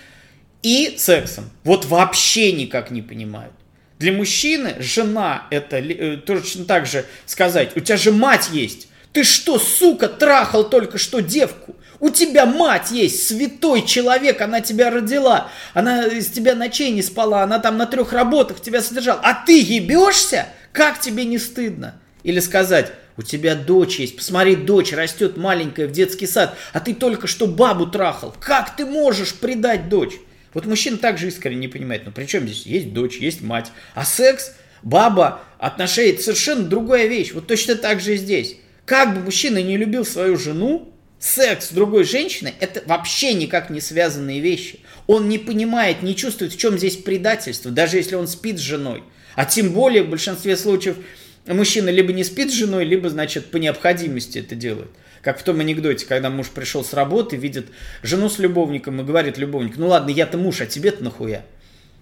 и 0.61 0.95
сексом. 0.97 1.49
Вот 1.63 1.85
вообще 1.85 2.51
никак 2.51 2.91
не 2.91 3.01
понимают. 3.01 3.53
Для 3.99 4.11
мужчины 4.11 4.75
жена 4.79 5.47
это 5.49 5.77
э, 5.77 6.17
точно 6.17 6.65
так 6.65 6.85
же 6.85 7.05
сказать, 7.25 7.75
у 7.75 7.79
тебя 7.79 7.97
же 7.97 8.11
мать 8.11 8.49
есть. 8.51 8.87
Ты 9.13 9.23
что, 9.23 9.59
сука, 9.59 10.07
трахал 10.07 10.69
только 10.69 10.97
что 10.97 11.21
девку? 11.21 11.75
У 11.99 12.09
тебя 12.09 12.45
мать 12.45 12.91
есть, 12.91 13.27
святой 13.27 13.85
человек, 13.85 14.41
она 14.41 14.59
тебя 14.59 14.89
родила, 14.89 15.49
она 15.73 16.07
из 16.07 16.27
тебя 16.27 16.55
ночей 16.55 16.91
не 16.91 17.01
спала, 17.01 17.43
она 17.43 17.59
там 17.59 17.77
на 17.77 17.85
трех 17.85 18.11
работах 18.11 18.59
тебя 18.59 18.81
содержала, 18.81 19.21
а 19.23 19.45
ты 19.45 19.61
ебешься? 19.61 20.47
Как 20.73 20.99
тебе 20.99 21.23
не 21.23 21.37
стыдно? 21.37 22.01
Или 22.23 22.39
сказать, 22.39 22.91
у 23.17 23.21
тебя 23.21 23.55
дочь 23.55 23.99
есть, 23.99 24.15
посмотри, 24.17 24.55
дочь 24.55 24.91
растет 24.91 25.37
маленькая 25.37 25.87
в 25.87 25.91
детский 25.91 26.27
сад, 26.27 26.57
а 26.71 26.79
ты 26.79 26.93
только 26.93 27.27
что 27.27 27.47
бабу 27.47 27.85
трахал. 27.87 28.35
Как 28.39 28.75
ты 28.75 28.85
можешь 28.85 29.35
предать 29.35 29.89
дочь? 29.89 30.13
Вот 30.53 30.65
мужчина 30.65 30.97
также 30.97 31.27
искренне 31.27 31.57
не 31.61 31.67
понимает, 31.67 32.03
ну 32.05 32.11
при 32.11 32.25
чем 32.25 32.47
здесь 32.47 32.65
есть 32.65 32.93
дочь, 32.93 33.17
есть 33.17 33.41
мать, 33.41 33.71
а 33.95 34.05
секс, 34.05 34.53
баба, 34.81 35.41
отношения, 35.59 36.11
это 36.11 36.23
совершенно 36.23 36.63
другая 36.63 37.07
вещь. 37.07 37.31
Вот 37.33 37.47
точно 37.47 37.75
так 37.75 37.99
же 37.99 38.15
и 38.15 38.17
здесь. 38.17 38.57
Как 38.85 39.15
бы 39.15 39.21
мужчина 39.21 39.61
не 39.61 39.77
любил 39.77 40.05
свою 40.05 40.37
жену, 40.37 40.93
секс 41.19 41.69
с 41.69 41.71
другой 41.71 42.03
женщиной– 42.03 42.53
это 42.59 42.83
вообще 42.85 43.33
никак 43.33 43.69
не 43.69 43.79
связанные 43.79 44.41
вещи. 44.41 44.79
Он 45.07 45.29
не 45.29 45.37
понимает, 45.37 46.01
не 46.01 46.15
чувствует, 46.15 46.53
в 46.53 46.57
чем 46.57 46.77
здесь 46.77 46.97
предательство, 46.97 47.71
даже 47.71 47.97
если 47.97 48.15
он 48.15 48.27
спит 48.27 48.57
с 48.57 48.61
женой. 48.61 49.03
А 49.35 49.45
тем 49.45 49.71
более 49.71 50.03
в 50.03 50.09
большинстве 50.09 50.57
случаев– 50.57 50.97
мужчина 51.47 51.89
либо 51.89 52.13
не 52.13 52.23
спит 52.23 52.51
с 52.51 52.53
женой, 52.53 52.85
либо, 52.85 53.09
значит, 53.09 53.51
по 53.51 53.57
необходимости 53.57 54.39
это 54.39 54.55
делает. 54.55 54.89
Как 55.21 55.39
в 55.39 55.43
том 55.43 55.59
анекдоте, 55.59 56.05
когда 56.05 56.29
муж 56.29 56.49
пришел 56.49 56.83
с 56.83 56.93
работы, 56.93 57.35
видит 57.35 57.67
жену 58.01 58.29
с 58.29 58.39
любовником 58.39 58.99
и 59.01 59.03
говорит 59.03 59.37
любовник, 59.37 59.77
ну 59.77 59.87
ладно, 59.87 60.09
я-то 60.09 60.37
муж, 60.37 60.61
а 60.61 60.65
тебе-то 60.65 61.03
нахуя? 61.03 61.45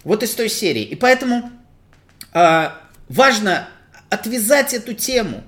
Вот 0.04 0.24
из 0.24 0.32
той 0.32 0.50
серии. 0.50 0.84
И 0.84 0.96
поэтому 0.96 1.52
э, 2.34 2.70
важно 3.10 3.68
отвязать 4.10 4.74
эту 4.74 4.94
тему. 4.94 5.44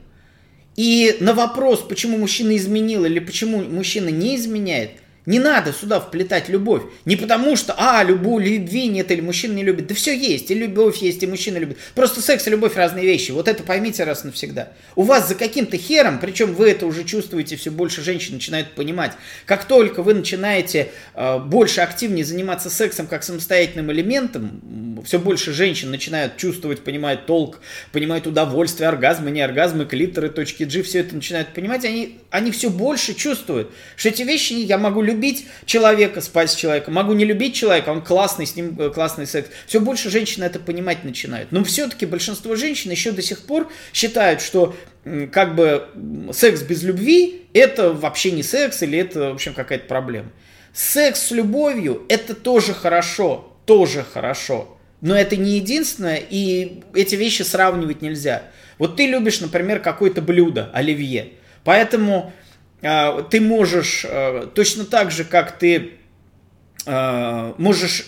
И 0.75 1.17
на 1.19 1.33
вопрос, 1.33 1.81
почему 1.81 2.17
мужчина 2.17 2.55
изменил 2.55 3.05
или 3.05 3.19
почему 3.19 3.63
мужчина 3.63 4.09
не 4.09 4.35
изменяет, 4.35 4.91
не 5.25 5.39
надо 5.39 5.71
сюда 5.71 5.99
вплетать 5.99 6.49
любовь. 6.49 6.83
Не 7.05 7.15
потому 7.15 7.55
что, 7.55 7.73
а, 7.77 8.03
любовь, 8.03 8.45
любви 8.45 8.87
нет, 8.87 9.09
или 9.11 9.21
мужчина 9.21 9.53
не 9.53 9.63
любит. 9.63 9.87
Да 9.87 9.95
все 9.95 10.17
есть, 10.17 10.51
и 10.51 10.53
любовь 10.53 10.97
есть, 10.97 11.23
и 11.23 11.27
мужчина 11.27 11.57
любит. 11.57 11.77
Просто 11.95 12.21
секс 12.21 12.45
и 12.47 12.49
любовь 12.49 12.75
разные 12.75 13.05
вещи. 13.05 13.31
Вот 13.31 13.47
это 13.47 13.63
поймите 13.63 14.03
раз 14.03 14.23
навсегда. 14.23 14.73
У 14.95 15.03
вас 15.03 15.29
за 15.29 15.35
каким-то 15.35 15.77
хером, 15.77 16.19
причем 16.19 16.53
вы 16.53 16.69
это 16.69 16.85
уже 16.85 17.03
чувствуете, 17.05 17.55
все 17.55 17.71
больше 17.71 18.01
женщин 18.01 18.35
начинают 18.35 18.71
понимать. 18.71 19.13
Как 19.45 19.65
только 19.65 20.03
вы 20.03 20.13
начинаете 20.13 20.89
э, 21.15 21.39
больше 21.39 21.81
активнее 21.81 22.25
заниматься 22.25 22.69
сексом 22.69 23.07
как 23.07 23.23
самостоятельным 23.23 23.91
элементом, 23.91 25.01
все 25.05 25.19
больше 25.19 25.53
женщин 25.53 25.89
начинают 25.91 26.37
чувствовать, 26.37 26.81
понимают 26.81 27.25
толк, 27.25 27.59
понимают 27.91 28.27
удовольствие, 28.27 28.89
оргазмы, 28.89 29.31
не 29.31 29.41
оргазмы, 29.41 29.85
клиторы, 29.85 30.29
точки 30.29 30.63
G, 30.63 30.83
все 30.83 30.99
это 30.99 31.15
начинают 31.15 31.49
понимать, 31.53 31.85
они, 31.85 32.19
они 32.29 32.51
все 32.51 32.69
больше 32.69 33.13
чувствуют, 33.13 33.71
что 33.95 34.09
эти 34.09 34.23
вещи 34.23 34.53
я 34.53 34.77
могу 34.77 35.01
любить 35.01 35.12
любить 35.13 35.45
человека, 35.65 36.21
спать 36.21 36.51
с 36.51 36.55
человеком, 36.55 36.95
могу 36.95 37.13
не 37.13 37.25
любить 37.25 37.55
человека, 37.55 37.89
он 37.89 38.01
классный, 38.01 38.45
с 38.45 38.55
ним 38.55 38.75
э, 38.79 38.89
классный 38.89 39.27
секс. 39.27 39.49
Все 39.67 39.79
больше 39.79 40.09
женщины 40.09 40.43
это 40.43 40.59
понимать 40.59 41.03
начинают. 41.03 41.51
Но 41.51 41.63
все-таки 41.63 42.05
большинство 42.05 42.55
женщин 42.55 42.91
еще 42.91 43.11
до 43.11 43.21
сих 43.21 43.45
пор 43.45 43.71
считают, 43.93 44.41
что 44.41 44.75
как 45.31 45.55
бы 45.55 45.87
секс 46.33 46.61
без 46.61 46.83
любви 46.83 47.45
это 47.53 47.91
вообще 47.91 48.31
не 48.31 48.43
секс 48.43 48.81
или 48.83 48.97
это, 48.97 49.31
в 49.31 49.35
общем, 49.35 49.53
какая-то 49.53 49.85
проблема. 49.87 50.29
Секс 50.73 51.27
с 51.27 51.31
любовью 51.31 52.03
это 52.09 52.33
тоже 52.33 52.73
хорошо, 52.73 53.53
тоже 53.65 54.03
хорошо. 54.03 54.77
Но 55.01 55.15
это 55.15 55.35
не 55.35 55.57
единственное, 55.57 56.21
и 56.29 56.81
эти 56.93 57.15
вещи 57.15 57.41
сравнивать 57.41 58.01
нельзя. 58.01 58.43
Вот 58.77 58.95
ты 58.95 59.05
любишь, 59.05 59.41
например, 59.41 59.79
какое-то 59.79 60.21
блюдо, 60.21 60.71
оливье. 60.73 61.33
Поэтому 61.63 62.33
ты 62.83 63.39
можешь 63.39 64.05
а, 64.05 64.47
точно 64.47 64.83
так 64.83 65.09
же, 65.09 65.23
как 65.23 65.57
ты 65.57 65.93
а, 66.85 67.55
можешь, 67.57 68.05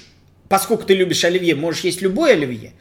поскольку 0.50 0.84
ты 0.84 0.94
любишь 0.94 1.24
оливье, 1.24 1.56
можешь 1.56 1.86
есть 1.86 2.02
любой 2.02 2.34
оливье, 2.34 2.74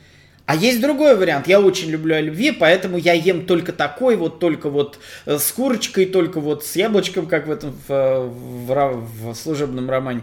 а 0.45 0.57
есть 0.57 0.81
другой 0.81 1.17
вариант. 1.17 1.47
Я 1.47 1.61
очень 1.61 1.89
люблю 1.91 2.17
оливье, 2.17 2.53
поэтому 2.53 2.99
я 2.99 3.13
ем 3.13 3.47
только 3.47 3.73
такой, 3.73 4.17
вот 4.17 4.41
только 4.41 4.69
вот 4.69 4.99
э, 5.25 5.39
с 5.39 5.53
курочкой, 5.53 6.07
только 6.07 6.41
вот 6.41 6.65
с 6.65 6.77
яблочком, 6.77 7.27
как 7.27 7.47
в 7.47 7.51
этом 7.51 7.79
в, 7.87 8.29
в, 8.29 9.09
в 9.23 9.35
служебном 9.35 9.89
романе. 9.89 10.23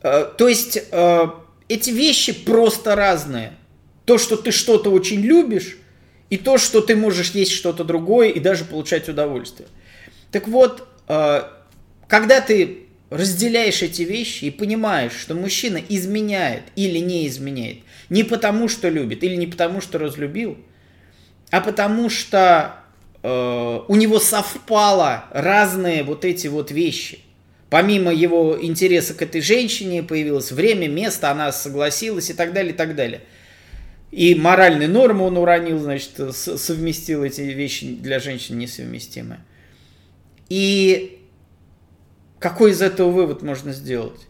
То 0.00 0.46
есть 0.46 0.78
эти 1.68 1.90
вещи 1.90 2.32
просто 2.32 2.94
разные. 2.94 3.54
То, 4.04 4.18
что 4.18 4.36
ты 4.36 4.52
что-то 4.52 4.90
очень 4.90 5.20
любишь, 5.20 5.78
и 6.30 6.36
то, 6.36 6.58
что 6.58 6.80
ты 6.80 6.94
можешь 6.94 7.30
есть 7.32 7.52
что-то 7.52 7.82
другое 7.82 8.28
и 8.28 8.40
даже 8.40 8.64
получать 8.64 9.08
удовольствие. 9.08 9.68
Так 10.36 10.48
вот, 10.48 10.86
э, 11.08 11.44
когда 12.08 12.42
ты 12.42 12.80
разделяешь 13.08 13.80
эти 13.80 14.02
вещи 14.02 14.44
и 14.44 14.50
понимаешь, 14.50 15.12
что 15.14 15.34
мужчина 15.34 15.80
изменяет 15.88 16.64
или 16.76 16.98
не 16.98 17.26
изменяет, 17.26 17.78
не 18.10 18.22
потому 18.22 18.68
что 18.68 18.90
любит 18.90 19.24
или 19.24 19.34
не 19.34 19.46
потому 19.46 19.80
что 19.80 19.98
разлюбил, 19.98 20.58
а 21.50 21.62
потому 21.62 22.10
что 22.10 22.74
э, 23.22 23.80
у 23.88 23.96
него 23.96 24.20
совпало 24.20 25.24
разные 25.30 26.02
вот 26.02 26.26
эти 26.26 26.48
вот 26.48 26.70
вещи. 26.70 27.20
Помимо 27.70 28.12
его 28.12 28.58
интереса 28.60 29.14
к 29.14 29.22
этой 29.22 29.40
женщине 29.40 30.02
появилось 30.02 30.52
время, 30.52 30.86
место, 30.86 31.30
она 31.30 31.50
согласилась 31.50 32.28
и 32.28 32.34
так 32.34 32.52
далее, 32.52 32.74
и 32.74 32.76
так 32.76 32.94
далее. 32.94 33.22
И 34.10 34.34
моральные 34.34 34.88
нормы 34.88 35.24
он 35.24 35.38
уронил, 35.38 35.78
значит, 35.78 36.10
совместил 36.34 37.24
эти 37.24 37.40
вещи 37.40 37.86
для 37.86 38.20
женщин 38.20 38.58
несовместимые. 38.58 39.40
И 40.48 41.22
какой 42.38 42.72
из 42.72 42.82
этого 42.82 43.10
вывод 43.10 43.42
можно 43.42 43.72
сделать? 43.72 44.26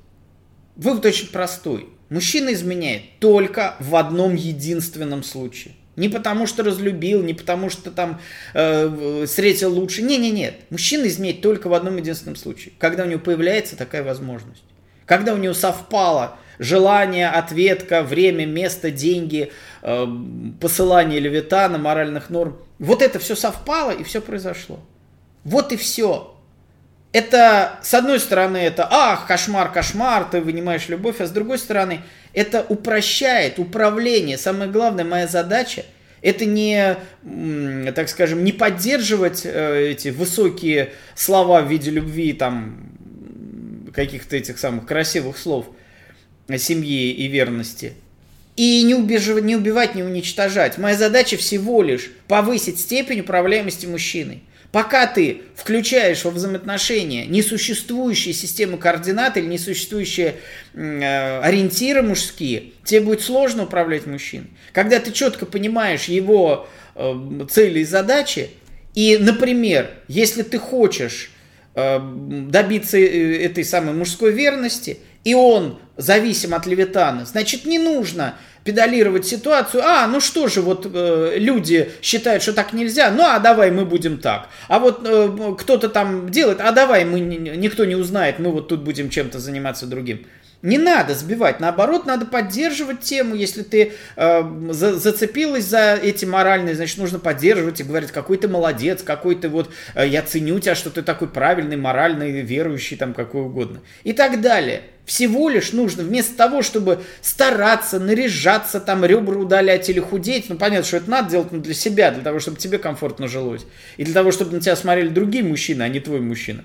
Вывод 0.77 1.05
очень 1.05 1.29
простой. 1.29 1.89
Мужчина 2.09 2.53
изменяет 2.53 3.03
только 3.19 3.77
в 3.81 3.97
одном 3.97 4.35
единственном 4.35 5.23
случае. 5.23 5.75
Не 5.97 6.11
потому 6.11 6.47
что 6.47 6.63
разлюбил, 6.63 7.23
не 7.23 7.33
потому 7.33 7.71
что 7.71 7.91
там 7.91 8.21
э, 8.53 9.25
встретил 9.27 9.73
лучше. 9.73 10.03
Не, 10.03 10.19
не, 10.19 10.31
нет. 10.31 10.55
Мужчина 10.71 11.07
изменяет 11.07 11.41
только 11.41 11.69
в 11.69 11.75
одном 11.75 11.97
единственном 11.97 12.37
случае, 12.37 12.75
когда 12.79 13.05
у 13.05 13.07
него 13.07 13.21
появляется 13.21 13.77
такая 13.77 14.03
возможность. 14.03 14.63
Когда 15.07 15.33
у 15.33 15.39
него 15.39 15.55
совпало 15.55 16.39
желание, 16.59 17.29
ответка, 17.29 18.03
время, 18.03 18.45
место, 18.47 18.91
деньги, 18.91 19.53
э, 19.83 20.07
посылание 20.61 21.19
левитана, 21.19 21.79
моральных 21.79 22.31
норм. 22.31 22.59
Вот 22.79 23.03
это 23.03 23.19
все 23.19 23.35
совпало 23.35 23.91
и 23.91 24.05
все 24.05 24.21
произошло. 24.21 24.81
Вот 25.47 25.71
и 25.71 25.77
все. 25.77 26.37
Это, 27.13 27.79
с 27.81 27.95
одной 27.95 28.19
стороны, 28.19 28.57
это 28.57 28.89
ах, 28.91 29.29
кошмар, 29.29 29.71
кошмар, 29.71 30.25
ты 30.25 30.41
вынимаешь 30.41 30.89
любовь, 30.89 31.21
а 31.21 31.27
с 31.27 31.31
другой 31.31 31.59
стороны, 31.59 32.01
это 32.33 32.67
упрощает 32.69 33.61
управление. 33.61 34.39
Самое 34.39 34.69
главное, 34.69 35.05
моя 35.05 35.29
задача 35.29 35.85
это 36.21 36.47
не, 36.47 36.97
так 37.93 38.09
скажем, 38.09 38.43
не 38.43 38.51
поддерживать 38.51 39.43
э, 39.45 39.93
эти 39.93 40.09
высокие 40.09 40.91
слова 41.15 41.63
в 41.63 41.71
виде 41.71 41.93
любви, 41.93 42.33
там, 42.33 42.91
каких-то 43.95 44.37
этих 44.37 44.59
самых 44.59 44.85
красивых 44.85 45.39
слов 45.39 45.67
о 46.49 46.59
семье 46.59 47.13
и 47.13 47.29
верности. 47.29 47.93
И 48.57 48.83
не, 48.83 48.97
убеживать, 48.97 49.45
не 49.45 49.55
убивать, 49.55 49.95
не 49.95 50.03
уничтожать. 50.03 50.77
Моя 50.77 50.97
задача 50.97 51.37
всего 51.37 51.83
лишь 51.83 52.11
повысить 52.27 52.81
степень 52.81 53.21
управляемости 53.21 53.87
мужчиной. 53.87 54.43
Пока 54.77 55.07
ты 55.07 55.41
включаешь 55.55 56.23
во 56.27 56.31
взаимоотношения 56.31 57.25
несуществующие 57.25 58.35
системы 58.35 58.77
координат 58.77 59.39
или 59.39 59.47
несуществующие 59.47 60.35
э, 60.75 61.41
ориентиры 61.41 62.03
мужские, 62.03 62.73
тебе 62.85 63.01
будет 63.01 63.23
сложно 63.23 63.63
управлять 63.63 64.05
мужчиной. 64.05 64.49
Когда 64.75 65.01
ты 65.01 65.13
четко 65.13 65.47
понимаешь 65.47 66.09
его 66.09 66.69
э, 66.95 67.47
цели 67.51 67.79
и 67.79 67.85
задачи, 67.87 68.51
и, 68.93 69.17
например, 69.17 69.93
если 70.09 70.43
ты 70.43 70.59
хочешь 70.59 71.31
э, 71.75 71.99
добиться 72.51 72.99
э, 72.99 73.47
этой 73.47 73.65
самой 73.65 73.95
мужской 73.95 74.31
верности, 74.31 74.99
и 75.25 75.33
он 75.33 75.81
зависим 75.97 76.53
от 76.53 76.67
левитана, 76.67 77.25
значит, 77.25 77.65
не 77.65 77.79
нужно 77.79 78.37
педалировать 78.67 79.27
ситуацию. 79.27 79.83
А, 79.83 80.07
ну 80.07 80.21
что 80.21 80.49
же, 80.49 80.61
вот 80.61 80.87
э, 80.93 81.35
люди 81.37 81.91
считают, 82.03 82.43
что 82.43 82.53
так 82.53 82.73
нельзя, 82.73 83.11
ну 83.11 83.23
а 83.23 83.39
давай 83.39 83.71
мы 83.71 83.87
будем 83.87 84.19
так. 84.19 84.49
А 84.69 84.79
вот 84.79 85.01
э, 85.05 85.55
кто-то 85.59 85.89
там 85.89 86.29
делает, 86.29 86.61
а 86.61 86.73
давай 86.73 87.05
мы 87.05 87.21
никто 87.21 87.85
не 87.85 87.95
узнает, 87.95 88.39
мы 88.39 88.51
вот 88.51 88.69
тут 88.69 88.83
будем 88.83 89.09
чем-то 89.09 89.39
заниматься 89.39 89.87
другим. 89.87 90.27
Не 90.63 90.79
надо 90.79 91.15
сбивать, 91.15 91.61
наоборот, 91.61 92.07
надо 92.07 92.27
поддерживать 92.27 93.01
тему. 93.01 93.35
Если 93.35 93.63
ты 93.63 93.93
э, 94.17 94.43
за, 94.71 94.99
зацепилась 94.99 95.65
за 95.65 95.95
эти 95.95 96.25
моральные, 96.25 96.75
значит, 96.75 96.99
нужно 96.99 97.19
поддерживать 97.19 97.81
и 97.81 97.85
говорить, 97.85 98.11
какой 98.11 98.37
ты 98.39 98.49
молодец, 98.49 99.03
какой 99.03 99.37
ты 99.37 99.49
вот, 99.49 99.71
э, 99.95 100.09
я 100.09 100.23
ценю 100.23 100.59
тебя, 100.59 100.75
что 100.75 100.91
ты 100.91 101.03
такой 101.03 101.29
правильный, 101.29 101.77
моральный, 101.77 102.41
верующий, 102.41 102.97
там, 102.97 103.15
какой 103.15 103.43
угодно. 103.43 103.81
И 104.03 104.13
так 104.13 104.41
далее. 104.41 104.83
Всего 105.07 105.49
лишь 105.49 105.73
нужно, 105.73 106.03
вместо 106.03 106.37
того, 106.37 106.63
чтобы 106.63 107.01
стараться, 107.23 108.01
наряжаться, 108.01 108.81
там, 108.81 109.05
ребра 109.05 109.39
удалять 109.39 109.89
или 109.89 110.01
худеть, 110.01 110.47
ну, 110.49 110.57
понятно, 110.57 110.85
что 110.85 110.97
это 110.97 111.09
надо 111.09 111.31
делать 111.31 111.53
ну, 111.53 111.61
для 111.61 111.75
себя, 111.75 112.11
для 112.11 112.25
того, 112.25 112.41
чтобы 112.41 112.59
тебе 112.59 112.79
комфортно 112.79 113.29
жилось. 113.29 113.67
И 113.99 114.05
для 114.05 114.13
того, 114.13 114.33
чтобы 114.33 114.53
на 114.53 114.61
тебя 114.61 114.75
смотрели 114.75 115.09
другие 115.09 115.45
мужчины, 115.45 115.83
а 115.83 115.89
не 115.89 116.01
твой 116.01 116.21
мужчина. 116.21 116.65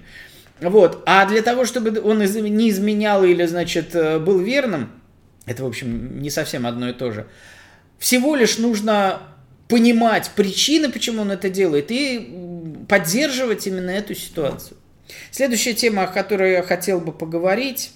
Вот. 0.59 1.03
А 1.05 1.27
для 1.27 1.43
того, 1.43 1.65
чтобы 1.65 2.01
он 2.01 2.17
не 2.19 2.69
изменял 2.71 3.23
или, 3.23 3.45
значит, 3.45 3.93
э, 3.93 4.17
был 4.17 4.39
верным, 4.39 4.91
это, 5.45 5.63
в 5.63 5.67
общем, 5.67 6.19
не 6.19 6.31
совсем 6.31 6.65
одно 6.65 6.89
и 6.89 6.93
то 6.93 7.11
же. 7.11 7.27
Всего 7.99 8.35
лишь 8.35 8.57
нужно 8.57 9.21
понимать 9.67 10.31
причины, 10.35 10.89
почему 10.89 11.21
он 11.21 11.31
это 11.31 11.51
делает, 11.51 11.91
и 11.91 12.27
поддерживать 12.89 13.67
именно 13.67 13.91
эту 13.91 14.15
ситуацию. 14.15 14.77
Следующая 15.29 15.75
тема, 15.75 16.03
о 16.03 16.07
которой 16.07 16.53
я 16.53 16.63
хотел 16.63 16.99
бы 16.99 17.11
поговорить, 17.11 17.91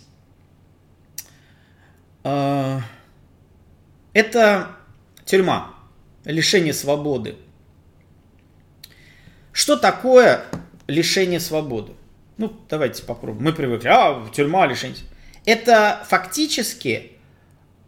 это 4.13 4.71
тюрьма, 5.25 5.75
лишение 6.23 6.73
свободы. 6.73 7.35
Что 9.51 9.77
такое 9.77 10.43
лишение 10.87 11.39
свободы? 11.39 11.93
Ну, 12.37 12.53
давайте 12.69 13.03
попробуем. 13.03 13.43
Мы 13.43 13.53
привыкли, 13.53 13.87
а, 13.87 14.27
тюрьма, 14.33 14.67
лишение. 14.67 14.97
Это 15.45 16.03
фактически 16.09 17.11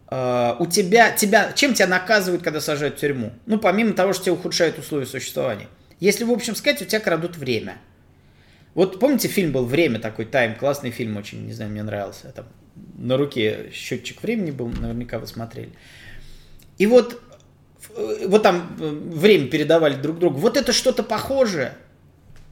э, 0.09 0.55
у 0.59 0.65
тебя, 0.67 1.11
тебя, 1.11 1.51
чем 1.53 1.73
тебя 1.73 1.87
наказывают, 1.87 2.43
когда 2.43 2.61
сажают 2.61 2.97
в 2.97 2.99
тюрьму? 2.99 3.33
Ну, 3.47 3.57
помимо 3.57 3.93
того, 3.93 4.13
что 4.13 4.25
тебе 4.25 4.33
ухудшают 4.33 4.77
условия 4.77 5.07
существования. 5.07 5.67
Если, 5.99 6.23
в 6.23 6.31
общем 6.31 6.55
сказать, 6.55 6.81
у 6.81 6.85
тебя 6.85 6.99
крадут 6.99 7.35
время. 7.37 7.79
Вот 8.77 8.99
помните, 8.99 9.27
фильм 9.27 9.51
был 9.51 9.65
«Время» 9.65 9.97
такой, 9.97 10.25
«Тайм», 10.25 10.55
классный 10.55 10.91
фильм 10.91 11.17
очень, 11.17 11.47
не 11.47 11.53
знаю, 11.53 11.71
мне 11.71 11.81
нравился. 11.81 12.31
Там 12.35 12.45
на 12.95 13.17
руке 13.17 13.71
счетчик 13.73 14.21
времени 14.21 14.51
был, 14.51 14.67
наверняка 14.67 15.17
вы 15.17 15.25
смотрели. 15.25 15.71
И 16.77 16.85
вот, 16.85 17.19
э, 17.95 18.27
вот 18.27 18.43
там 18.43 18.77
э, 18.79 18.87
время 18.87 19.47
передавали 19.47 19.95
друг 19.95 20.19
другу. 20.19 20.37
Вот 20.37 20.57
это 20.57 20.73
что-то 20.73 21.01
похожее– 21.01 21.73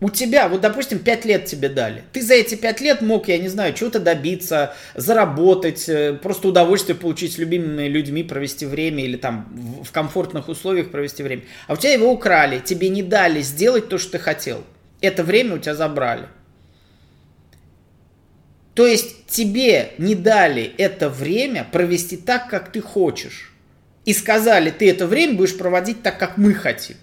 у 0.02 0.10
тебя, 0.10 0.50
вот, 0.50 0.60
допустим, 0.60 1.00
5 1.00 1.26
лет 1.26 1.46
тебе 1.46 1.70
дали. 1.70 2.04
Ты 2.12 2.22
за 2.22 2.34
эти 2.34 2.56
5 2.56 2.82
лет 2.82 3.02
мог, 3.02 3.30
я 3.30 3.38
не 3.38 3.48
знаю, 3.48 3.74
чего-то 3.74 4.00
добиться, 4.00 4.76
заработать, 4.94 5.88
э, 5.88 6.14
просто 6.22 6.50
удовольствие 6.50 6.98
получить 6.98 7.34
с 7.34 7.38
любимыми 7.38 7.88
людьми, 7.88 8.24
провести 8.24 8.66
время 8.66 9.06
или 9.06 9.16
там 9.16 9.48
в 9.84 9.92
комфортных 9.92 10.50
условиях 10.50 10.92
провести 10.92 11.24
время. 11.24 11.44
А 11.68 11.74
у 11.74 11.78
тебя 11.78 11.94
его 11.94 12.12
украли, 12.12 12.60
тебе 12.60 12.90
не 12.90 13.04
дали 13.04 13.42
сделать 13.42 13.88
то, 13.88 13.98
что 13.98 14.14
ты 14.14 14.20
хотел. 14.20 14.64
Это 15.06 15.24
время 15.24 15.56
у 15.56 15.60
тебя 15.60 15.76
забрали. 15.76 16.28
То 18.74 18.86
есть 18.86 19.28
тебе 19.28 19.94
не 19.98 20.16
дали 20.16 20.64
это 20.78 21.10
время 21.10 21.66
провести 21.72 22.18
так, 22.18 22.50
как 22.50 22.72
ты 22.72 22.82
хочешь. 22.82 23.54
И 24.04 24.14
сказали, 24.14 24.70
ты 24.70 24.90
это 24.90 25.08
время 25.08 25.36
будешь 25.36 25.58
проводить 25.58 26.04
так, 26.04 26.20
как 26.20 26.38
мы 26.38 26.54
хотим. 26.54 26.98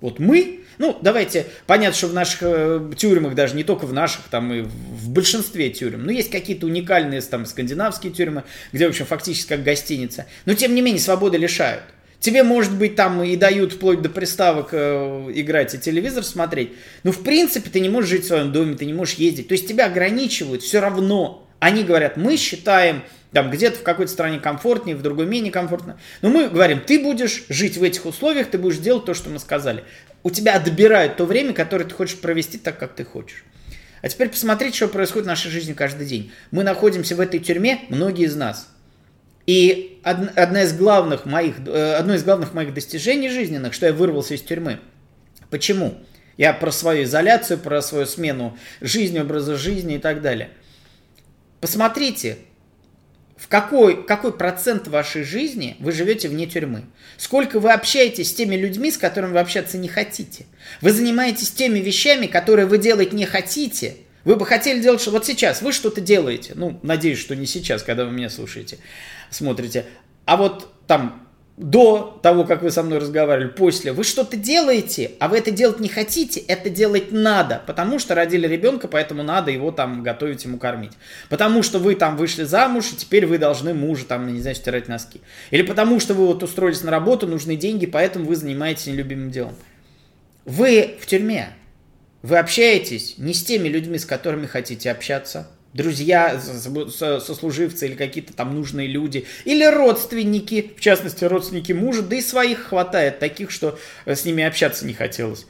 Вот 0.00 0.18
мы 0.18 0.60
ну, 0.78 0.98
давайте, 1.00 1.46
понятно, 1.66 1.96
что 1.96 2.08
в 2.08 2.14
наших 2.14 2.38
э, 2.42 2.92
тюрьмах, 2.96 3.34
даже 3.34 3.56
не 3.56 3.64
только 3.64 3.86
в 3.86 3.92
наших, 3.92 4.24
там 4.30 4.52
и 4.52 4.60
в 4.60 5.08
большинстве 5.08 5.70
тюрем, 5.70 6.04
но 6.04 6.12
есть 6.12 6.30
какие-то 6.30 6.66
уникальные 6.66 7.22
там 7.22 7.46
скандинавские 7.46 8.12
тюрьмы, 8.12 8.44
где, 8.72 8.86
в 8.86 8.90
общем, 8.90 9.06
фактически 9.06 9.48
как 9.48 9.62
гостиница. 9.62 10.26
Но, 10.44 10.54
тем 10.54 10.74
не 10.74 10.82
менее, 10.82 11.00
свободы 11.00 11.38
лишают. 11.38 11.82
Тебе, 12.20 12.42
может 12.42 12.76
быть, 12.76 12.96
там 12.96 13.22
и 13.22 13.36
дают 13.36 13.74
вплоть 13.74 14.02
до 14.02 14.08
приставок 14.08 14.70
э, 14.72 15.30
играть 15.34 15.74
и 15.74 15.78
телевизор 15.78 16.24
смотреть, 16.24 16.72
но, 17.02 17.12
в 17.12 17.22
принципе, 17.22 17.70
ты 17.70 17.80
не 17.80 17.88
можешь 17.88 18.10
жить 18.10 18.24
в 18.24 18.28
своем 18.28 18.52
доме, 18.52 18.74
ты 18.76 18.84
не 18.84 18.94
можешь 18.94 19.14
ездить. 19.14 19.48
То 19.48 19.52
есть 19.52 19.68
тебя 19.68 19.86
ограничивают 19.86 20.62
все 20.62 20.80
равно. 20.80 21.48
Они 21.58 21.84
говорят, 21.84 22.16
мы 22.16 22.36
считаем, 22.36 23.02
там 23.32 23.50
где-то 23.50 23.78
в 23.78 23.82
какой-то 23.82 24.10
стране 24.10 24.38
комфортнее, 24.38 24.96
в 24.96 25.02
другой 25.02 25.26
менее 25.26 25.52
комфортно. 25.52 25.98
Но 26.22 26.30
мы 26.30 26.48
говорим, 26.48 26.80
ты 26.80 26.98
будешь 27.02 27.44
жить 27.48 27.76
в 27.76 27.82
этих 27.82 28.06
условиях, 28.06 28.48
ты 28.48 28.58
будешь 28.58 28.78
делать 28.78 29.04
то, 29.04 29.14
что 29.14 29.30
мы 29.30 29.38
сказали 29.38 29.84
у 30.26 30.30
тебя 30.30 30.56
отбирают 30.56 31.16
то 31.16 31.24
время, 31.24 31.52
которое 31.52 31.84
ты 31.84 31.94
хочешь 31.94 32.18
провести 32.18 32.58
так, 32.58 32.80
как 32.80 32.96
ты 32.96 33.04
хочешь. 33.04 33.44
А 34.02 34.08
теперь 34.08 34.28
посмотрите, 34.28 34.74
что 34.74 34.88
происходит 34.88 35.26
в 35.26 35.28
нашей 35.28 35.52
жизни 35.52 35.72
каждый 35.72 36.04
день. 36.04 36.32
Мы 36.50 36.64
находимся 36.64 37.14
в 37.14 37.20
этой 37.20 37.38
тюрьме, 37.38 37.82
многие 37.90 38.24
из 38.24 38.34
нас. 38.34 38.68
И 39.46 40.00
одна 40.02 40.62
из 40.62 40.72
главных 40.76 41.24
моих, 41.24 41.56
э, 41.66 41.94
одно 41.94 42.14
из 42.14 42.24
главных 42.24 42.52
моих 42.52 42.74
достижений 42.74 43.28
жизненных, 43.28 43.74
что 43.74 43.86
я 43.86 43.92
вырвался 43.92 44.34
из 44.34 44.42
тюрьмы. 44.42 44.80
Почему? 45.50 45.94
Я 46.36 46.52
про 46.52 46.70
свою 46.70 47.04
изоляцию, 47.04 47.58
про 47.58 47.80
свою 47.80 48.06
смену 48.06 48.58
жизни, 48.80 49.18
образа 49.18 49.56
жизни 49.56 49.96
и 49.96 49.98
так 49.98 50.20
далее. 50.20 50.50
Посмотрите, 51.60 52.38
в 53.36 53.48
какой, 53.48 54.04
какой 54.04 54.32
процент 54.32 54.88
вашей 54.88 55.22
жизни 55.22 55.76
вы 55.78 55.92
живете 55.92 56.28
вне 56.28 56.46
тюрьмы. 56.46 56.84
Сколько 57.16 57.60
вы 57.60 57.72
общаетесь 57.72 58.30
с 58.30 58.34
теми 58.34 58.56
людьми, 58.56 58.90
с 58.90 58.98
которыми 58.98 59.32
вы 59.32 59.40
общаться 59.40 59.78
не 59.78 59.88
хотите. 59.88 60.46
Вы 60.80 60.90
занимаетесь 60.90 61.50
теми 61.50 61.78
вещами, 61.78 62.26
которые 62.26 62.66
вы 62.66 62.78
делать 62.78 63.12
не 63.12 63.26
хотите. 63.26 63.96
Вы 64.26 64.34
бы 64.34 64.44
хотели 64.44 64.80
делать, 64.80 65.00
что 65.00 65.12
вот 65.12 65.24
сейчас 65.24 65.62
вы 65.62 65.70
что-то 65.70 66.00
делаете. 66.00 66.54
Ну, 66.56 66.80
надеюсь, 66.82 67.20
что 67.20 67.36
не 67.36 67.46
сейчас, 67.46 67.84
когда 67.84 68.04
вы 68.04 68.10
меня 68.10 68.28
слушаете, 68.28 68.78
смотрите. 69.30 69.84
А 70.24 70.36
вот 70.36 70.68
там 70.88 71.28
до 71.56 72.18
того, 72.24 72.42
как 72.42 72.60
вы 72.62 72.72
со 72.72 72.82
мной 72.82 72.98
разговаривали, 72.98 73.50
после, 73.50 73.92
вы 73.92 74.02
что-то 74.02 74.36
делаете, 74.36 75.12
а 75.20 75.28
вы 75.28 75.38
это 75.38 75.52
делать 75.52 75.78
не 75.78 75.88
хотите, 75.88 76.40
это 76.40 76.70
делать 76.70 77.12
надо, 77.12 77.62
потому 77.68 78.00
что 78.00 78.16
родили 78.16 78.48
ребенка, 78.48 78.88
поэтому 78.88 79.22
надо 79.22 79.52
его 79.52 79.70
там 79.70 80.02
готовить, 80.02 80.44
ему 80.44 80.58
кормить. 80.58 80.92
Потому 81.28 81.62
что 81.62 81.78
вы 81.78 81.94
там 81.94 82.16
вышли 82.16 82.42
замуж, 82.42 82.90
и 82.92 82.96
теперь 82.96 83.26
вы 83.26 83.38
должны 83.38 83.74
мужа 83.74 84.06
там, 84.06 84.26
не 84.26 84.40
знаю, 84.40 84.56
стирать 84.56 84.88
носки. 84.88 85.20
Или 85.52 85.62
потому 85.62 86.00
что 86.00 86.14
вы 86.14 86.26
вот 86.26 86.42
устроились 86.42 86.82
на 86.82 86.90
работу, 86.90 87.28
нужны 87.28 87.54
деньги, 87.54 87.86
поэтому 87.86 88.24
вы 88.24 88.34
занимаетесь 88.34 88.88
нелюбимым 88.88 89.30
делом. 89.30 89.54
Вы 90.44 90.96
в 91.00 91.06
тюрьме. 91.06 91.50
Вы 92.26 92.38
общаетесь 92.38 93.18
не 93.18 93.32
с 93.32 93.44
теми 93.44 93.68
людьми, 93.68 94.00
с 94.00 94.04
которыми 94.04 94.46
хотите 94.46 94.90
общаться, 94.90 95.46
друзья, 95.72 96.40
сослуживцы 96.40 97.86
или 97.86 97.94
какие-то 97.94 98.32
там 98.32 98.52
нужные 98.52 98.88
люди, 98.88 99.26
или 99.44 99.64
родственники, 99.64 100.72
в 100.76 100.80
частности, 100.80 101.22
родственники 101.24 101.70
мужа, 101.70 102.02
да 102.02 102.16
и 102.16 102.20
своих 102.20 102.64
хватает, 102.64 103.20
таких, 103.20 103.52
что 103.52 103.78
с 104.06 104.24
ними 104.24 104.42
общаться 104.42 104.84
не 104.84 104.92
хотелось. 104.92 105.46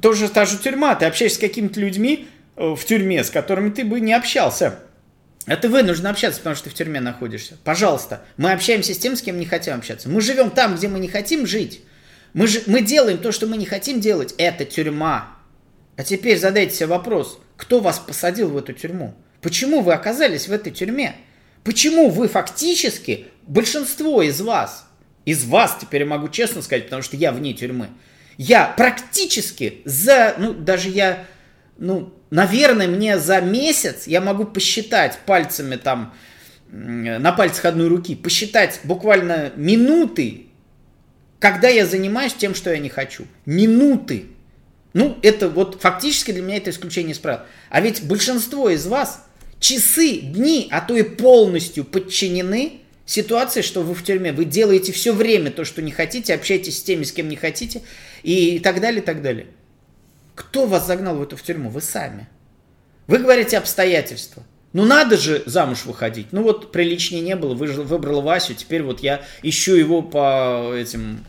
Тоже 0.00 0.30
та 0.30 0.46
же 0.46 0.56
тюрьма, 0.56 0.94
ты 0.94 1.04
общаешься 1.04 1.36
с 1.36 1.40
какими-то 1.40 1.78
людьми 1.78 2.26
э, 2.56 2.74
в 2.74 2.82
тюрьме, 2.86 3.22
с 3.22 3.28
которыми 3.28 3.68
ты 3.68 3.84
бы 3.84 4.00
не 4.00 4.14
общался. 4.14 4.78
А 5.46 5.56
ты 5.56 5.68
вынужден 5.68 6.06
общаться, 6.06 6.38
потому 6.40 6.56
что 6.56 6.64
ты 6.64 6.70
в 6.70 6.74
тюрьме 6.74 7.00
находишься. 7.00 7.58
Пожалуйста, 7.64 8.22
мы 8.38 8.52
общаемся 8.52 8.94
с 8.94 8.98
тем, 8.98 9.14
с 9.14 9.20
кем 9.20 9.38
не 9.38 9.44
хотим 9.44 9.74
общаться. 9.74 10.08
Мы 10.08 10.22
живем 10.22 10.48
там, 10.48 10.74
где 10.74 10.88
мы 10.88 11.00
не 11.00 11.08
хотим 11.08 11.46
жить. 11.46 11.82
Мы, 12.32 12.46
же, 12.46 12.62
мы 12.66 12.80
делаем 12.80 13.18
то, 13.18 13.30
что 13.30 13.46
мы 13.46 13.58
не 13.58 13.66
хотим 13.66 14.00
делать. 14.00 14.34
Это 14.38 14.64
тюрьма. 14.64 15.35
А 15.96 16.04
теперь 16.04 16.38
задайте 16.38 16.74
себе 16.74 16.86
вопрос, 16.88 17.40
кто 17.56 17.80
вас 17.80 17.98
посадил 17.98 18.50
в 18.50 18.56
эту 18.56 18.72
тюрьму? 18.72 19.14
Почему 19.40 19.80
вы 19.80 19.94
оказались 19.94 20.48
в 20.48 20.52
этой 20.52 20.72
тюрьме? 20.72 21.16
Почему 21.64 22.10
вы 22.10 22.28
фактически, 22.28 23.26
большинство 23.46 24.22
из 24.22 24.40
вас, 24.40 24.86
из 25.24 25.44
вас 25.44 25.78
теперь 25.80 26.02
я 26.02 26.06
могу 26.06 26.28
честно 26.28 26.62
сказать, 26.62 26.84
потому 26.84 27.02
что 27.02 27.16
я 27.16 27.32
вне 27.32 27.54
тюрьмы, 27.54 27.88
я 28.36 28.66
практически 28.76 29.80
за, 29.84 30.34
ну 30.38 30.52
даже 30.52 30.90
я, 30.90 31.24
ну, 31.78 32.14
наверное, 32.30 32.86
мне 32.86 33.18
за 33.18 33.40
месяц 33.40 34.06
я 34.06 34.20
могу 34.20 34.44
посчитать 34.44 35.18
пальцами 35.26 35.76
там, 35.76 36.14
на 36.70 37.32
пальцах 37.32 37.64
одной 37.64 37.88
руки, 37.88 38.14
посчитать 38.14 38.80
буквально 38.84 39.52
минуты, 39.56 40.46
когда 41.38 41.68
я 41.68 41.86
занимаюсь 41.86 42.34
тем, 42.34 42.54
что 42.54 42.70
я 42.70 42.78
не 42.78 42.88
хочу. 42.88 43.24
Минуты. 43.44 44.26
Ну, 44.96 45.18
это 45.20 45.50
вот 45.50 45.76
фактически 45.78 46.30
для 46.30 46.40
меня 46.40 46.56
это 46.56 46.70
исключение 46.70 47.12
из 47.12 47.18
правил. 47.18 47.40
А 47.68 47.82
ведь 47.82 48.04
большинство 48.04 48.70
из 48.70 48.86
вас 48.86 49.26
часы, 49.60 50.20
дни, 50.20 50.68
а 50.70 50.80
то 50.80 50.96
и 50.96 51.02
полностью 51.02 51.84
подчинены 51.84 52.80
ситуации, 53.04 53.60
что 53.60 53.82
вы 53.82 53.92
в 53.92 54.02
тюрьме. 54.02 54.32
Вы 54.32 54.46
делаете 54.46 54.92
все 54.92 55.12
время 55.12 55.50
то, 55.50 55.66
что 55.66 55.82
не 55.82 55.92
хотите, 55.92 56.32
общаетесь 56.32 56.78
с 56.78 56.82
теми, 56.82 57.04
с 57.04 57.12
кем 57.12 57.28
не 57.28 57.36
хотите, 57.36 57.82
и 58.22 58.58
так 58.58 58.80
далее, 58.80 59.02
и 59.02 59.04
так 59.04 59.20
далее. 59.20 59.48
Кто 60.34 60.64
вас 60.64 60.86
загнал 60.86 61.16
в 61.16 61.22
эту 61.22 61.36
в 61.36 61.42
тюрьму? 61.42 61.68
Вы 61.68 61.82
сами. 61.82 62.26
Вы 63.06 63.18
говорите 63.18 63.58
обстоятельства. 63.58 64.44
Ну 64.72 64.86
надо 64.86 65.18
же 65.18 65.42
замуж 65.44 65.84
выходить. 65.84 66.28
Ну 66.32 66.42
вот 66.42 66.72
приличнее 66.72 67.20
не 67.20 67.36
было, 67.36 67.54
выбрала 67.54 68.22
Васю, 68.22 68.54
теперь 68.54 68.82
вот 68.82 69.00
я 69.00 69.20
ищу 69.42 69.74
его 69.74 70.00
по 70.00 70.72
этим 70.74 71.26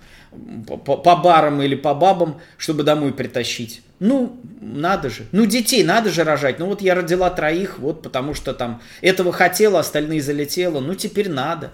по, 0.67 0.97
по 0.97 1.15
барам 1.15 1.61
или 1.61 1.75
по 1.75 1.93
бабам, 1.93 2.39
чтобы 2.57 2.83
домой 2.83 3.13
притащить. 3.13 3.81
Ну, 3.99 4.39
надо 4.61 5.09
же. 5.09 5.25
Ну, 5.31 5.45
детей 5.45 5.83
надо 5.83 6.09
же 6.09 6.23
рожать. 6.23 6.59
Ну, 6.59 6.67
вот 6.67 6.81
я 6.81 6.95
родила 6.95 7.29
троих, 7.29 7.79
вот 7.79 8.03
потому 8.03 8.33
что 8.33 8.53
там 8.53 8.81
этого 9.01 9.31
хотела, 9.31 9.79
остальные 9.79 10.21
залетело. 10.21 10.79
Ну, 10.79 10.93
теперь 10.95 11.29
надо. 11.29 11.71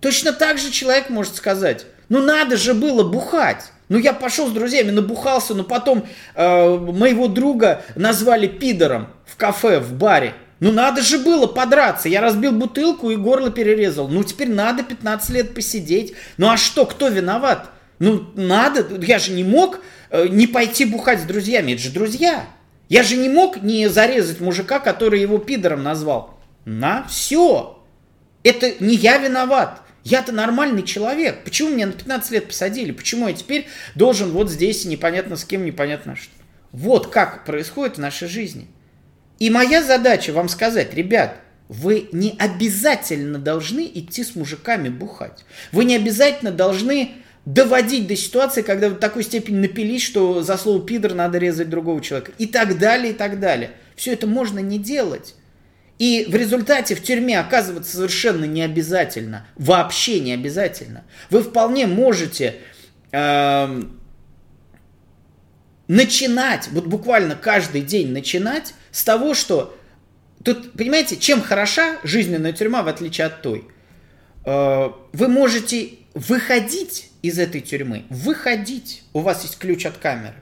Точно 0.00 0.32
так 0.32 0.58
же 0.58 0.70
человек 0.70 1.10
может 1.10 1.34
сказать, 1.34 1.86
ну, 2.08 2.22
надо 2.22 2.56
же 2.56 2.74
было 2.74 3.02
бухать. 3.02 3.72
Ну, 3.88 3.98
я 3.98 4.12
пошел 4.12 4.48
с 4.48 4.52
друзьями, 4.52 4.92
набухался, 4.92 5.54
но 5.54 5.64
потом 5.64 6.06
э, 6.36 6.76
моего 6.78 7.26
друга 7.26 7.82
назвали 7.96 8.46
пидором 8.46 9.08
в 9.26 9.36
кафе, 9.36 9.80
в 9.80 9.94
баре. 9.94 10.34
Ну 10.60 10.72
надо 10.72 11.00
же 11.00 11.18
было 11.18 11.46
подраться. 11.46 12.08
Я 12.08 12.20
разбил 12.20 12.52
бутылку 12.52 13.10
и 13.10 13.16
горло 13.16 13.50
перерезал. 13.50 14.08
Ну 14.08 14.22
теперь 14.22 14.50
надо 14.50 14.82
15 14.82 15.30
лет 15.30 15.54
посидеть. 15.54 16.12
Ну 16.36 16.50
а 16.50 16.58
что, 16.58 16.84
кто 16.84 17.08
виноват? 17.08 17.70
Ну 17.98 18.30
надо, 18.34 18.86
я 19.02 19.18
же 19.18 19.32
не 19.32 19.42
мог 19.42 19.80
э, 20.10 20.28
не 20.28 20.46
пойти 20.46 20.84
бухать 20.84 21.20
с 21.20 21.24
друзьями. 21.24 21.72
Это 21.72 21.82
же 21.82 21.90
друзья. 21.90 22.44
Я 22.90 23.02
же 23.02 23.16
не 23.16 23.28
мог 23.28 23.62
не 23.62 23.88
зарезать 23.88 24.40
мужика, 24.40 24.80
который 24.80 25.20
его 25.20 25.38
пидором 25.38 25.82
назвал. 25.82 26.38
На 26.66 27.04
все. 27.08 27.82
Это 28.42 28.72
не 28.80 28.96
я 28.96 29.16
виноват. 29.16 29.80
Я-то 30.04 30.32
нормальный 30.32 30.82
человек. 30.82 31.44
Почему 31.44 31.70
меня 31.70 31.86
на 31.86 31.92
15 31.92 32.30
лет 32.32 32.48
посадили? 32.48 32.90
Почему 32.90 33.28
я 33.28 33.34
теперь 33.34 33.66
должен 33.94 34.30
вот 34.30 34.50
здесь 34.50 34.84
непонятно 34.84 35.36
с 35.36 35.44
кем, 35.44 35.64
непонятно 35.64 36.16
что? 36.16 36.32
Вот 36.72 37.08
как 37.08 37.44
происходит 37.44 37.96
в 37.96 38.00
нашей 38.00 38.28
жизни. 38.28 38.68
И 39.40 39.48
моя 39.50 39.82
задача 39.82 40.32
вам 40.32 40.48
сказать, 40.48 40.94
ребят, 40.94 41.40
вы 41.68 42.08
не 42.12 42.36
обязательно 42.38 43.38
должны 43.38 43.90
идти 43.92 44.22
с 44.22 44.36
мужиками 44.36 44.90
бухать. 44.90 45.44
Вы 45.72 45.86
не 45.86 45.96
обязательно 45.96 46.52
должны 46.52 47.12
доводить 47.46 48.06
до 48.06 48.16
ситуации, 48.16 48.60
когда 48.60 48.90
вы 48.90 48.96
в 48.96 48.98
такой 48.98 49.24
степени 49.24 49.56
напились, 49.56 50.02
что 50.02 50.42
за 50.42 50.58
слово 50.58 50.84
пидор 50.84 51.14
надо 51.14 51.38
резать 51.38 51.70
другого 51.70 52.02
человека. 52.02 52.32
И 52.36 52.46
так 52.46 52.78
далее, 52.78 53.12
и 53.12 53.16
так 53.16 53.40
далее. 53.40 53.70
Все 53.96 54.12
это 54.12 54.26
можно 54.26 54.58
не 54.58 54.78
делать. 54.78 55.34
И 55.98 56.26
в 56.28 56.34
результате 56.34 56.94
в 56.94 57.02
тюрьме 57.02 57.38
оказываться 57.38 57.96
совершенно 57.96 58.44
не 58.44 58.62
обязательно. 58.62 59.46
Вообще 59.56 60.20
не 60.20 60.32
обязательно. 60.32 61.04
Вы 61.30 61.42
вполне 61.42 61.86
можете 61.86 62.56
э, 63.12 63.82
начинать, 65.88 66.68
вот 66.72 66.86
буквально 66.86 67.36
каждый 67.36 67.80
день 67.82 68.12
начинать 68.12 68.74
с 68.90 69.04
того, 69.04 69.34
что 69.34 69.76
тут, 70.44 70.72
понимаете, 70.72 71.16
чем 71.16 71.40
хороша 71.40 71.98
жизненная 72.02 72.52
тюрьма 72.52 72.82
в 72.82 72.88
отличие 72.88 73.26
от 73.26 73.42
той? 73.42 73.68
Э, 74.44 74.90
вы 75.12 75.28
можете 75.28 75.90
выходить 76.14 77.10
из 77.22 77.38
этой 77.38 77.60
тюрьмы, 77.60 78.04
выходить. 78.10 79.02
У 79.12 79.20
вас 79.20 79.42
есть 79.42 79.58
ключ 79.58 79.86
от 79.86 79.96
камеры. 79.96 80.36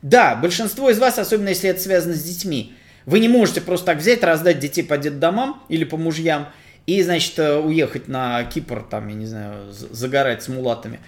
Да, 0.00 0.34
большинство 0.34 0.90
из 0.90 0.98
вас, 0.98 1.18
особенно 1.18 1.50
если 1.50 1.70
это 1.70 1.80
связано 1.80 2.14
с 2.14 2.22
детьми, 2.22 2.74
вы 3.06 3.20
не 3.20 3.28
можете 3.28 3.60
просто 3.60 3.86
так 3.86 3.98
взять, 3.98 4.22
раздать 4.22 4.58
детей 4.58 4.82
по 4.82 4.98
детдомам 4.98 5.62
или 5.68 5.84
по 5.84 5.96
мужьям 5.96 6.48
и, 6.86 7.02
значит, 7.02 7.38
э, 7.38 7.56
уехать 7.56 8.08
на 8.08 8.42
Кипр, 8.44 8.82
там, 8.88 9.08
я 9.08 9.14
не 9.14 9.26
знаю, 9.26 9.72
загорать 9.72 10.42
с 10.42 10.48
мулатами. 10.48 11.00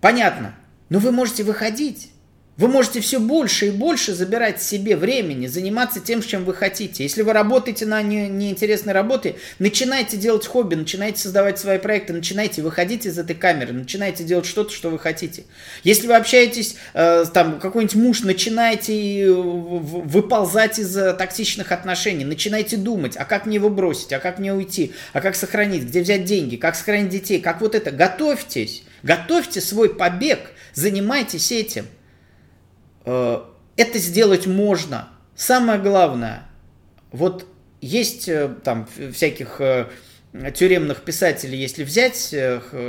Понятно. 0.00 0.54
Но 0.88 0.98
вы 0.98 1.10
можете 1.12 1.42
выходить. 1.42 2.10
Вы 2.58 2.68
можете 2.68 3.00
все 3.00 3.20
больше 3.20 3.66
и 3.66 3.70
больше 3.70 4.14
забирать 4.14 4.62
себе 4.62 4.96
времени, 4.96 5.46
заниматься 5.46 6.00
тем, 6.00 6.22
чем 6.22 6.44
вы 6.44 6.54
хотите. 6.54 7.02
Если 7.02 7.20
вы 7.20 7.34
работаете 7.34 7.84
на 7.84 8.00
не, 8.00 8.28
неинтересной 8.28 8.94
работе, 8.94 9.36
начинайте 9.58 10.16
делать 10.16 10.46
хобби, 10.46 10.74
начинайте 10.74 11.20
создавать 11.20 11.58
свои 11.58 11.76
проекты, 11.76 12.14
начинайте 12.14 12.62
выходить 12.62 13.04
из 13.04 13.18
этой 13.18 13.36
камеры, 13.36 13.74
начинайте 13.74 14.24
делать 14.24 14.46
что-то, 14.46 14.72
что 14.72 14.88
вы 14.88 14.98
хотите. 14.98 15.44
Если 15.84 16.06
вы 16.06 16.16
общаетесь, 16.16 16.76
э, 16.94 17.26
там, 17.34 17.60
какой-нибудь 17.60 17.96
муж, 17.96 18.20
начинайте 18.22 19.24
э, 19.24 19.30
выползать 19.30 20.78
из 20.78 20.96
э, 20.96 21.12
токсичных 21.12 21.72
отношений, 21.72 22.24
начинайте 22.24 22.78
думать, 22.78 23.18
а 23.18 23.26
как 23.26 23.44
мне 23.44 23.56
его 23.56 23.68
бросить, 23.68 24.14
а 24.14 24.18
как 24.18 24.38
мне 24.38 24.54
уйти, 24.54 24.92
а 25.12 25.20
как 25.20 25.36
сохранить, 25.36 25.82
где 25.82 26.00
взять 26.00 26.24
деньги, 26.24 26.56
как 26.56 26.74
сохранить 26.74 27.10
детей, 27.10 27.38
как 27.38 27.60
вот 27.60 27.74
это. 27.74 27.90
Готовьтесь, 27.90 28.82
готовьте 29.02 29.60
свой 29.60 29.94
побег, 29.94 30.38
занимайтесь 30.72 31.52
этим. 31.52 31.84
Э, 33.06 33.40
это 33.76 33.98
сделать 33.98 34.46
можно. 34.46 35.08
Самое 35.34 35.78
главное, 35.78 36.42
вот 37.12 37.46
есть 37.80 38.28
э, 38.28 38.54
там 38.64 38.86
всяких 39.12 39.60
э, 39.60 39.86
тюремных 40.54 41.02
писателей, 41.02 41.58
если 41.58 41.84
взять, 41.84 42.34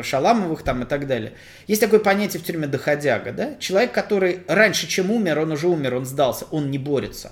Шаламовых 0.01 0.63
там 0.63 0.83
и 0.83 0.85
так 0.85 1.07
далее, 1.07 1.33
есть 1.67 1.79
такое 1.79 1.99
понятие 1.99 2.41
в 2.41 2.45
тюрьме 2.45 2.67
доходяга, 2.67 3.31
да? 3.31 3.55
Человек, 3.59 3.93
который 3.93 4.41
раньше, 4.47 4.87
чем 4.87 5.11
умер, 5.11 5.39
он 5.39 5.51
уже 5.51 5.67
умер, 5.67 5.95
он 5.95 6.05
сдался, 6.05 6.45
он 6.51 6.71
не 6.71 6.77
борется. 6.77 7.31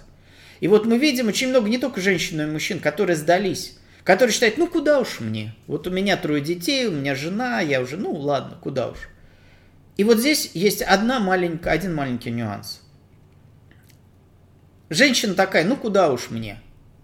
И 0.61 0.67
вот 0.69 0.85
мы 0.85 0.97
видим 0.97 1.27
очень 1.27 1.49
много 1.49 1.69
не 1.69 1.79
только 1.79 1.99
женщин, 1.99 2.37
но 2.37 2.43
и 2.43 2.47
мужчин, 2.47 2.79
которые 2.79 3.17
сдались, 3.17 3.77
которые 4.05 4.33
считают, 4.33 4.57
ну 4.57 4.67
куда 4.67 4.99
уж 4.99 5.19
мне, 5.19 5.53
вот 5.67 5.85
у 5.87 5.89
меня 5.89 6.15
трое 6.15 6.41
детей, 6.41 6.85
у 6.85 6.91
меня 6.91 7.13
жена, 7.15 7.59
я 7.59 7.81
уже, 7.81 7.97
ну 7.97 8.13
ладно, 8.13 8.57
куда 8.61 8.89
уж. 8.89 8.97
И 9.97 10.03
вот 10.03 10.19
здесь 10.19 10.51
есть 10.53 10.81
одна 10.81 11.19
маленькая, 11.19 11.71
один 11.71 11.95
маленький 11.95 12.31
нюанс. 12.31 12.81
Женщина 14.89 15.33
такая, 15.33 15.65
ну 15.65 15.75
куда 15.77 16.11
уж 16.11 16.29
мне? 16.29 16.59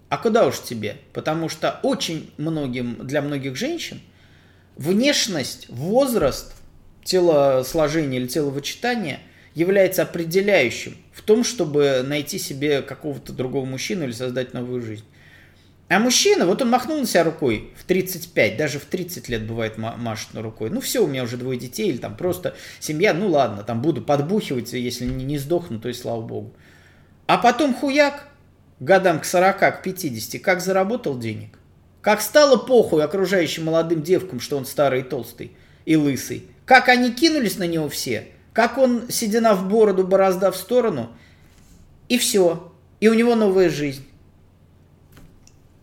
А 0.08 0.18
куда 0.18 0.46
уж 0.46 0.60
тебе? 0.60 0.98
Потому 1.12 1.48
что 1.48 1.80
очень 1.82 2.32
многим, 2.36 3.06
для 3.06 3.22
многих 3.22 3.56
женщин 3.56 4.00
внешность, 4.76 5.68
возраст, 5.68 6.54
телосложение 7.04 8.20
или 8.20 8.28
теловычитание 8.28 9.20
является 9.54 10.02
определяющим 10.02 10.96
в 11.12 11.22
том, 11.22 11.44
чтобы 11.44 12.02
найти 12.06 12.38
себе 12.38 12.82
какого-то 12.82 13.32
другого 13.32 13.64
мужчину 13.64 14.04
или 14.04 14.12
создать 14.12 14.54
новую 14.54 14.82
жизнь. 14.82 15.04
А 15.92 15.98
мужчина, 15.98 16.46
вот 16.46 16.62
он 16.62 16.70
махнул 16.70 16.98
на 16.98 17.06
себя 17.06 17.22
рукой 17.22 17.70
в 17.76 17.84
35, 17.84 18.56
даже 18.56 18.78
в 18.78 18.86
30 18.86 19.28
лет 19.28 19.46
бывает 19.46 19.76
машет 19.76 20.32
на 20.32 20.40
рукой. 20.40 20.70
Ну 20.70 20.80
все, 20.80 21.04
у 21.04 21.06
меня 21.06 21.22
уже 21.22 21.36
двое 21.36 21.58
детей, 21.58 21.90
или 21.90 21.98
там 21.98 22.16
просто 22.16 22.54
семья, 22.80 23.12
ну 23.12 23.28
ладно, 23.28 23.62
там 23.62 23.82
буду 23.82 24.00
подбухивать, 24.00 24.72
если 24.72 25.04
не, 25.04 25.26
не 25.26 25.36
сдохну, 25.36 25.78
то 25.78 25.90
и 25.90 25.92
слава 25.92 26.22
богу. 26.22 26.54
А 27.26 27.36
потом 27.36 27.74
хуяк, 27.74 28.26
годам 28.80 29.20
к 29.20 29.26
40, 29.26 29.58
к 29.58 29.82
50, 29.82 30.40
как 30.40 30.62
заработал 30.62 31.18
денег. 31.18 31.58
Как 32.00 32.22
стало 32.22 32.56
похуй 32.56 33.04
окружающим 33.04 33.64
молодым 33.64 34.02
девкам, 34.02 34.40
что 34.40 34.56
он 34.56 34.64
старый 34.64 35.00
и 35.00 35.04
толстый 35.04 35.52
и 35.84 35.96
лысый. 35.96 36.46
Как 36.64 36.88
они 36.88 37.12
кинулись 37.12 37.58
на 37.58 37.66
него 37.66 37.90
все. 37.90 38.28
Как 38.54 38.78
он, 38.78 39.10
седина 39.10 39.54
в 39.54 39.68
бороду, 39.68 40.06
борозда 40.06 40.52
в 40.52 40.56
сторону. 40.56 41.10
И 42.08 42.16
все. 42.16 42.72
И 43.00 43.08
у 43.08 43.14
него 43.14 43.34
новая 43.34 43.68
жизнь. 43.68 44.06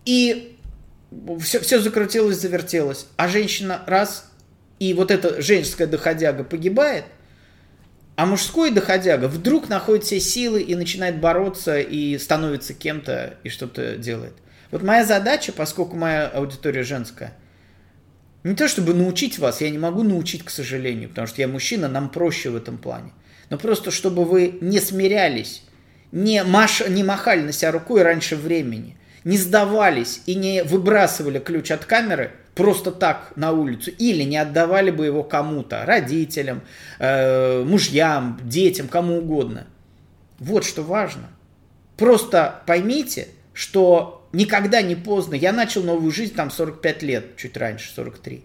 И 0.10 0.58
все, 1.40 1.60
все 1.60 1.80
закрутилось, 1.80 2.42
завертелось. 2.42 3.06
А 3.16 3.28
женщина 3.28 3.84
раз, 3.86 4.26
и 4.80 4.96
вот 4.96 5.12
эта 5.12 5.40
женская 5.40 5.86
доходяга 5.86 6.44
погибает, 6.44 7.06
а 8.16 8.26
мужской 8.26 8.72
доходяга 8.72 9.28
вдруг 9.28 9.70
находит 9.70 10.06
все 10.06 10.20
силы 10.20 10.64
и 10.64 10.74
начинает 10.74 11.20
бороться 11.22 11.80
и 11.80 12.18
становится 12.18 12.74
кем-то 12.74 13.36
и 13.44 13.50
что-то 13.50 13.98
делает. 13.98 14.34
Вот 14.72 14.82
моя 14.82 15.06
задача, 15.06 15.52
поскольку 15.52 15.96
моя 15.96 16.28
аудитория 16.28 16.82
женская, 16.82 17.36
не 18.44 18.56
то 18.56 18.68
чтобы 18.68 18.96
научить 18.96 19.38
вас, 19.38 19.62
я 19.62 19.70
не 19.70 19.78
могу 19.78 20.02
научить, 20.02 20.44
к 20.44 20.50
сожалению, 20.50 21.10
потому 21.10 21.28
что 21.28 21.40
я 21.40 21.48
мужчина, 21.48 21.88
нам 21.88 22.10
проще 22.10 22.50
в 22.50 22.56
этом 22.56 22.80
плане. 22.80 23.12
Но 23.52 23.60
просто 23.60 23.92
чтобы 23.92 24.26
вы 24.26 24.58
не 24.60 24.80
смирялись, 24.80 25.62
не, 26.12 26.44
маш, 26.44 26.82
не 26.90 27.04
махали 27.04 27.42
на 27.42 27.52
себя 27.52 27.72
рукой 27.72 28.02
раньше 28.02 28.36
времени, 28.36 28.96
не 29.24 29.38
сдавались 29.38 30.22
и 30.26 30.36
не 30.36 30.64
выбрасывали 30.64 31.40
ключ 31.40 31.72
от 31.72 31.86
камеры 31.86 32.32
просто 32.56 32.92
так 32.92 33.32
на 33.38 33.54
улицу, 33.54 33.92
или 33.92 34.24
не 34.24 34.38
отдавали 34.38 34.92
бы 34.92 35.06
его 35.06 35.24
кому-то, 35.24 35.86
родителям, 35.86 36.62
э, 37.00 37.64
мужьям, 37.64 38.38
детям, 38.44 38.90
кому 38.90 39.20
угодно. 39.20 39.66
Вот 40.40 40.66
что 40.66 40.84
важно. 40.84 41.30
Просто 41.96 42.62
поймите, 42.66 43.30
что 43.54 44.28
никогда 44.34 44.82
не 44.82 44.96
поздно. 44.96 45.36
Я 45.36 45.54
начал 45.54 45.84
новую 45.84 46.12
жизнь 46.12 46.36
там 46.36 46.52
45 46.52 47.04
лет, 47.04 47.38
чуть 47.38 47.56
раньше, 47.56 47.94
43. 47.94 48.44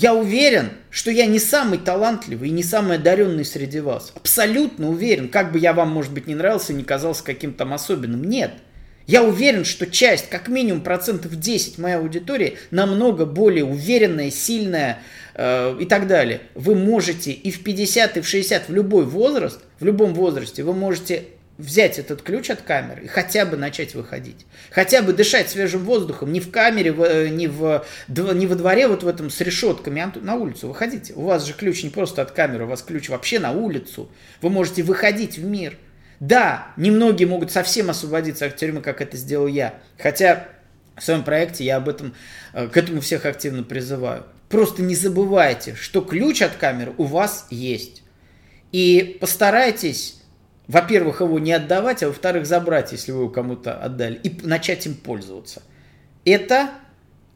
Я 0.00 0.14
уверен, 0.14 0.70
что 0.90 1.10
я 1.10 1.26
не 1.26 1.40
самый 1.40 1.76
талантливый 1.76 2.50
и 2.50 2.52
не 2.52 2.62
самый 2.62 2.98
одаренный 2.98 3.44
среди 3.44 3.80
вас. 3.80 4.12
Абсолютно 4.14 4.90
уверен. 4.90 5.28
Как 5.28 5.50
бы 5.50 5.58
я 5.58 5.72
вам, 5.72 5.88
может 5.88 6.12
быть, 6.12 6.28
не 6.28 6.36
нравился, 6.36 6.72
не 6.72 6.84
казался 6.84 7.24
каким-то 7.24 7.64
особенным. 7.64 8.22
Нет. 8.22 8.52
Я 9.08 9.24
уверен, 9.24 9.64
что 9.64 9.88
часть, 9.88 10.28
как 10.28 10.46
минимум 10.46 10.82
процентов 10.82 11.34
10 11.34 11.78
моей 11.78 11.96
аудитории, 11.96 12.58
намного 12.70 13.26
более 13.26 13.64
уверенная, 13.64 14.30
сильная 14.30 15.00
э, 15.34 15.76
и 15.80 15.84
так 15.84 16.06
далее. 16.06 16.42
Вы 16.54 16.76
можете 16.76 17.32
и 17.32 17.50
в 17.50 17.64
50, 17.64 18.18
и 18.18 18.20
в 18.20 18.28
60, 18.28 18.68
в 18.68 18.72
любой 18.72 19.04
возраст, 19.04 19.58
в 19.80 19.84
любом 19.84 20.14
возрасте, 20.14 20.62
вы 20.62 20.74
можете 20.74 21.24
взять 21.58 21.98
этот 21.98 22.22
ключ 22.22 22.50
от 22.50 22.62
камеры 22.62 23.04
и 23.04 23.08
хотя 23.08 23.44
бы 23.44 23.56
начать 23.56 23.94
выходить. 23.94 24.46
Хотя 24.70 25.02
бы 25.02 25.12
дышать 25.12 25.50
свежим 25.50 25.84
воздухом, 25.84 26.32
не 26.32 26.40
в 26.40 26.50
камере, 26.52 26.94
э, 26.96 27.28
не, 27.28 27.48
в, 27.48 27.84
не 28.08 28.46
во 28.46 28.54
дворе 28.54 28.86
вот 28.86 29.02
в 29.02 29.08
этом 29.08 29.28
с 29.28 29.40
решетками, 29.40 30.00
а 30.00 30.12
на 30.20 30.36
улицу 30.36 30.68
выходите. 30.68 31.12
У 31.14 31.22
вас 31.22 31.44
же 31.44 31.52
ключ 31.52 31.82
не 31.82 31.90
просто 31.90 32.22
от 32.22 32.30
камеры, 32.30 32.64
у 32.64 32.68
вас 32.68 32.82
ключ 32.82 33.08
вообще 33.08 33.40
на 33.40 33.50
улицу. 33.50 34.08
Вы 34.40 34.50
можете 34.50 34.84
выходить 34.84 35.36
в 35.36 35.44
мир. 35.44 35.76
Да, 36.20 36.68
немногие 36.76 37.28
могут 37.28 37.50
совсем 37.50 37.90
освободиться 37.90 38.46
от 38.46 38.56
тюрьмы, 38.56 38.80
как 38.80 39.00
это 39.00 39.16
сделал 39.16 39.48
я. 39.48 39.74
Хотя 39.98 40.48
в 40.96 41.02
своем 41.02 41.24
проекте 41.24 41.64
я 41.64 41.76
об 41.76 41.88
этом, 41.88 42.14
э, 42.52 42.68
к 42.68 42.76
этому 42.76 43.00
всех 43.00 43.26
активно 43.26 43.64
призываю. 43.64 44.24
Просто 44.48 44.82
не 44.82 44.94
забывайте, 44.94 45.74
что 45.74 46.02
ключ 46.02 46.40
от 46.40 46.54
камеры 46.54 46.94
у 46.98 47.04
вас 47.04 47.48
есть. 47.50 48.02
И 48.70 49.18
постарайтесь 49.20 50.17
во-первых, 50.68 51.22
его 51.22 51.38
не 51.38 51.52
отдавать, 51.52 52.02
а 52.02 52.08
во-вторых, 52.08 52.46
забрать, 52.46 52.92
если 52.92 53.10
вы 53.10 53.22
его 53.22 53.30
кому-то 53.30 53.74
отдали, 53.74 54.20
и 54.22 54.46
начать 54.46 54.86
им 54.86 54.94
пользоваться. 54.94 55.62
Это 56.26 56.68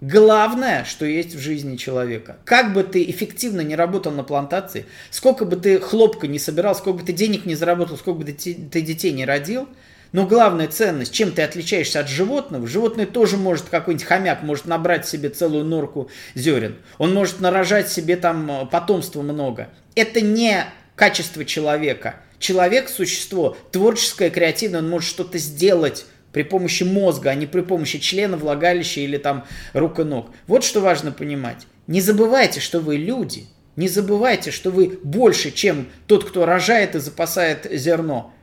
главное, 0.02 0.84
что 0.84 1.06
есть 1.06 1.34
в 1.34 1.38
жизни 1.38 1.76
человека. 1.76 2.36
Как 2.44 2.74
бы 2.74 2.84
ты 2.84 3.02
эффективно 3.04 3.62
не 3.62 3.74
работал 3.74 4.12
на 4.12 4.22
плантации, 4.22 4.84
сколько 5.10 5.46
бы 5.46 5.56
ты 5.56 5.80
хлопка 5.80 6.26
не 6.26 6.38
собирал, 6.38 6.74
сколько 6.74 6.98
бы 6.98 7.06
ты 7.06 7.14
денег 7.14 7.46
не 7.46 7.54
заработал, 7.54 7.96
сколько 7.96 8.20
бы 8.20 8.30
ты, 8.30 8.54
детей 8.82 9.12
не 9.12 9.24
родил, 9.24 9.66
но 10.12 10.26
главная 10.26 10.68
ценность, 10.68 11.14
чем 11.14 11.32
ты 11.32 11.40
отличаешься 11.40 12.00
от 12.00 12.08
животного, 12.08 12.66
животное 12.66 13.06
тоже 13.06 13.38
может, 13.38 13.70
какой-нибудь 13.70 14.06
хомяк 14.06 14.42
может 14.42 14.66
набрать 14.66 15.08
себе 15.08 15.30
целую 15.30 15.64
норку 15.64 16.10
зерен. 16.34 16.76
Он 16.98 17.14
может 17.14 17.40
нарожать 17.40 17.88
себе 17.88 18.16
там 18.16 18.50
э, 18.50 18.66
потомство 18.66 19.22
много. 19.22 19.70
Это 19.94 20.20
не 20.20 20.66
качество 20.96 21.46
человека– 21.46 22.16
человек– 22.42 22.88
существо 22.90 23.56
творческое, 23.70 24.28
креативное, 24.28 24.80
он 24.80 24.90
может 24.90 25.08
что-то 25.08 25.38
сделать 25.38 26.04
при 26.32 26.42
помощи 26.42 26.82
мозга, 26.82 27.30
а 27.30 27.34
не 27.34 27.46
при 27.46 27.60
помощи 27.62 27.98
члена, 27.98 28.36
влагалища 28.36 29.00
или 29.00 29.16
там 29.16 29.46
рук 29.72 30.00
и 30.00 30.04
ног. 30.04 30.30
Вот 30.46 30.64
что 30.64 30.80
важно 30.80 31.12
понимать. 31.12 31.66
Не 31.86 32.00
забывайте, 32.00 32.60
что 32.60 32.80
вы 32.80 32.96
люди. 32.96 33.46
Не 33.76 33.88
забывайте, 33.88 34.50
что 34.50 34.70
вы 34.70 34.98
больше, 35.02 35.50
чем 35.50 35.88
тот, 36.06 36.28
кто 36.28 36.44
рожает 36.44 36.94
и 36.94 37.00
запасает 37.00 37.66
зерно. 37.70 38.34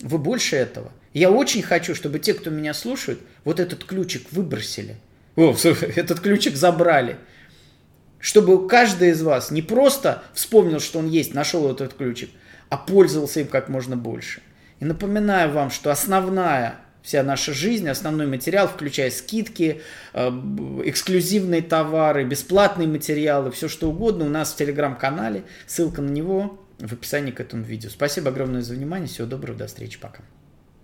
Вы 0.00 0.18
больше 0.18 0.56
этого. 0.56 0.92
Я 1.12 1.30
очень 1.30 1.62
хочу, 1.62 1.94
чтобы 1.94 2.18
те, 2.18 2.32
кто 2.32 2.48
меня 2.48 2.72
слушают, 2.72 3.20
вот 3.44 3.60
этот 3.60 3.84
ключик 3.84 4.26
выбросили. 4.30 4.96
О, 5.36 5.54
этот 5.96 6.20
ключик 6.20 6.56
забрали. 6.56 7.18
Чтобы 8.18 8.68
каждый 8.68 9.10
из 9.10 9.22
вас 9.22 9.50
не 9.50 9.62
просто 9.62 10.22
вспомнил, 10.32 10.80
что 10.80 11.00
он 11.00 11.08
есть, 11.08 11.34
нашел 11.34 11.70
этот 11.70 11.94
ключик, 11.94 12.30
а 12.72 12.78
пользовался 12.78 13.40
им 13.40 13.48
как 13.48 13.68
можно 13.68 13.98
больше. 13.98 14.40
И 14.80 14.86
напоминаю 14.86 15.52
вам, 15.52 15.70
что 15.70 15.90
основная 15.90 16.76
вся 17.02 17.22
наша 17.22 17.52
жизнь, 17.52 17.86
основной 17.86 18.26
материал, 18.26 18.66
включая 18.66 19.10
скидки, 19.10 19.82
э, 20.14 20.28
эксклюзивные 20.86 21.60
товары, 21.60 22.24
бесплатные 22.24 22.88
материалы, 22.88 23.50
все 23.50 23.68
что 23.68 23.90
угодно 23.90 24.24
у 24.24 24.30
нас 24.30 24.54
в 24.54 24.56
телеграм-канале. 24.56 25.42
Ссылка 25.66 26.00
на 26.00 26.08
него 26.08 26.64
в 26.78 26.94
описании 26.94 27.30
к 27.30 27.40
этому 27.40 27.62
видео. 27.62 27.90
Спасибо 27.90 28.30
огромное 28.30 28.62
за 28.62 28.72
внимание. 28.72 29.06
Всего 29.06 29.26
доброго, 29.26 29.58
до 29.58 29.66
встречи, 29.66 30.00
пока. 30.00 30.22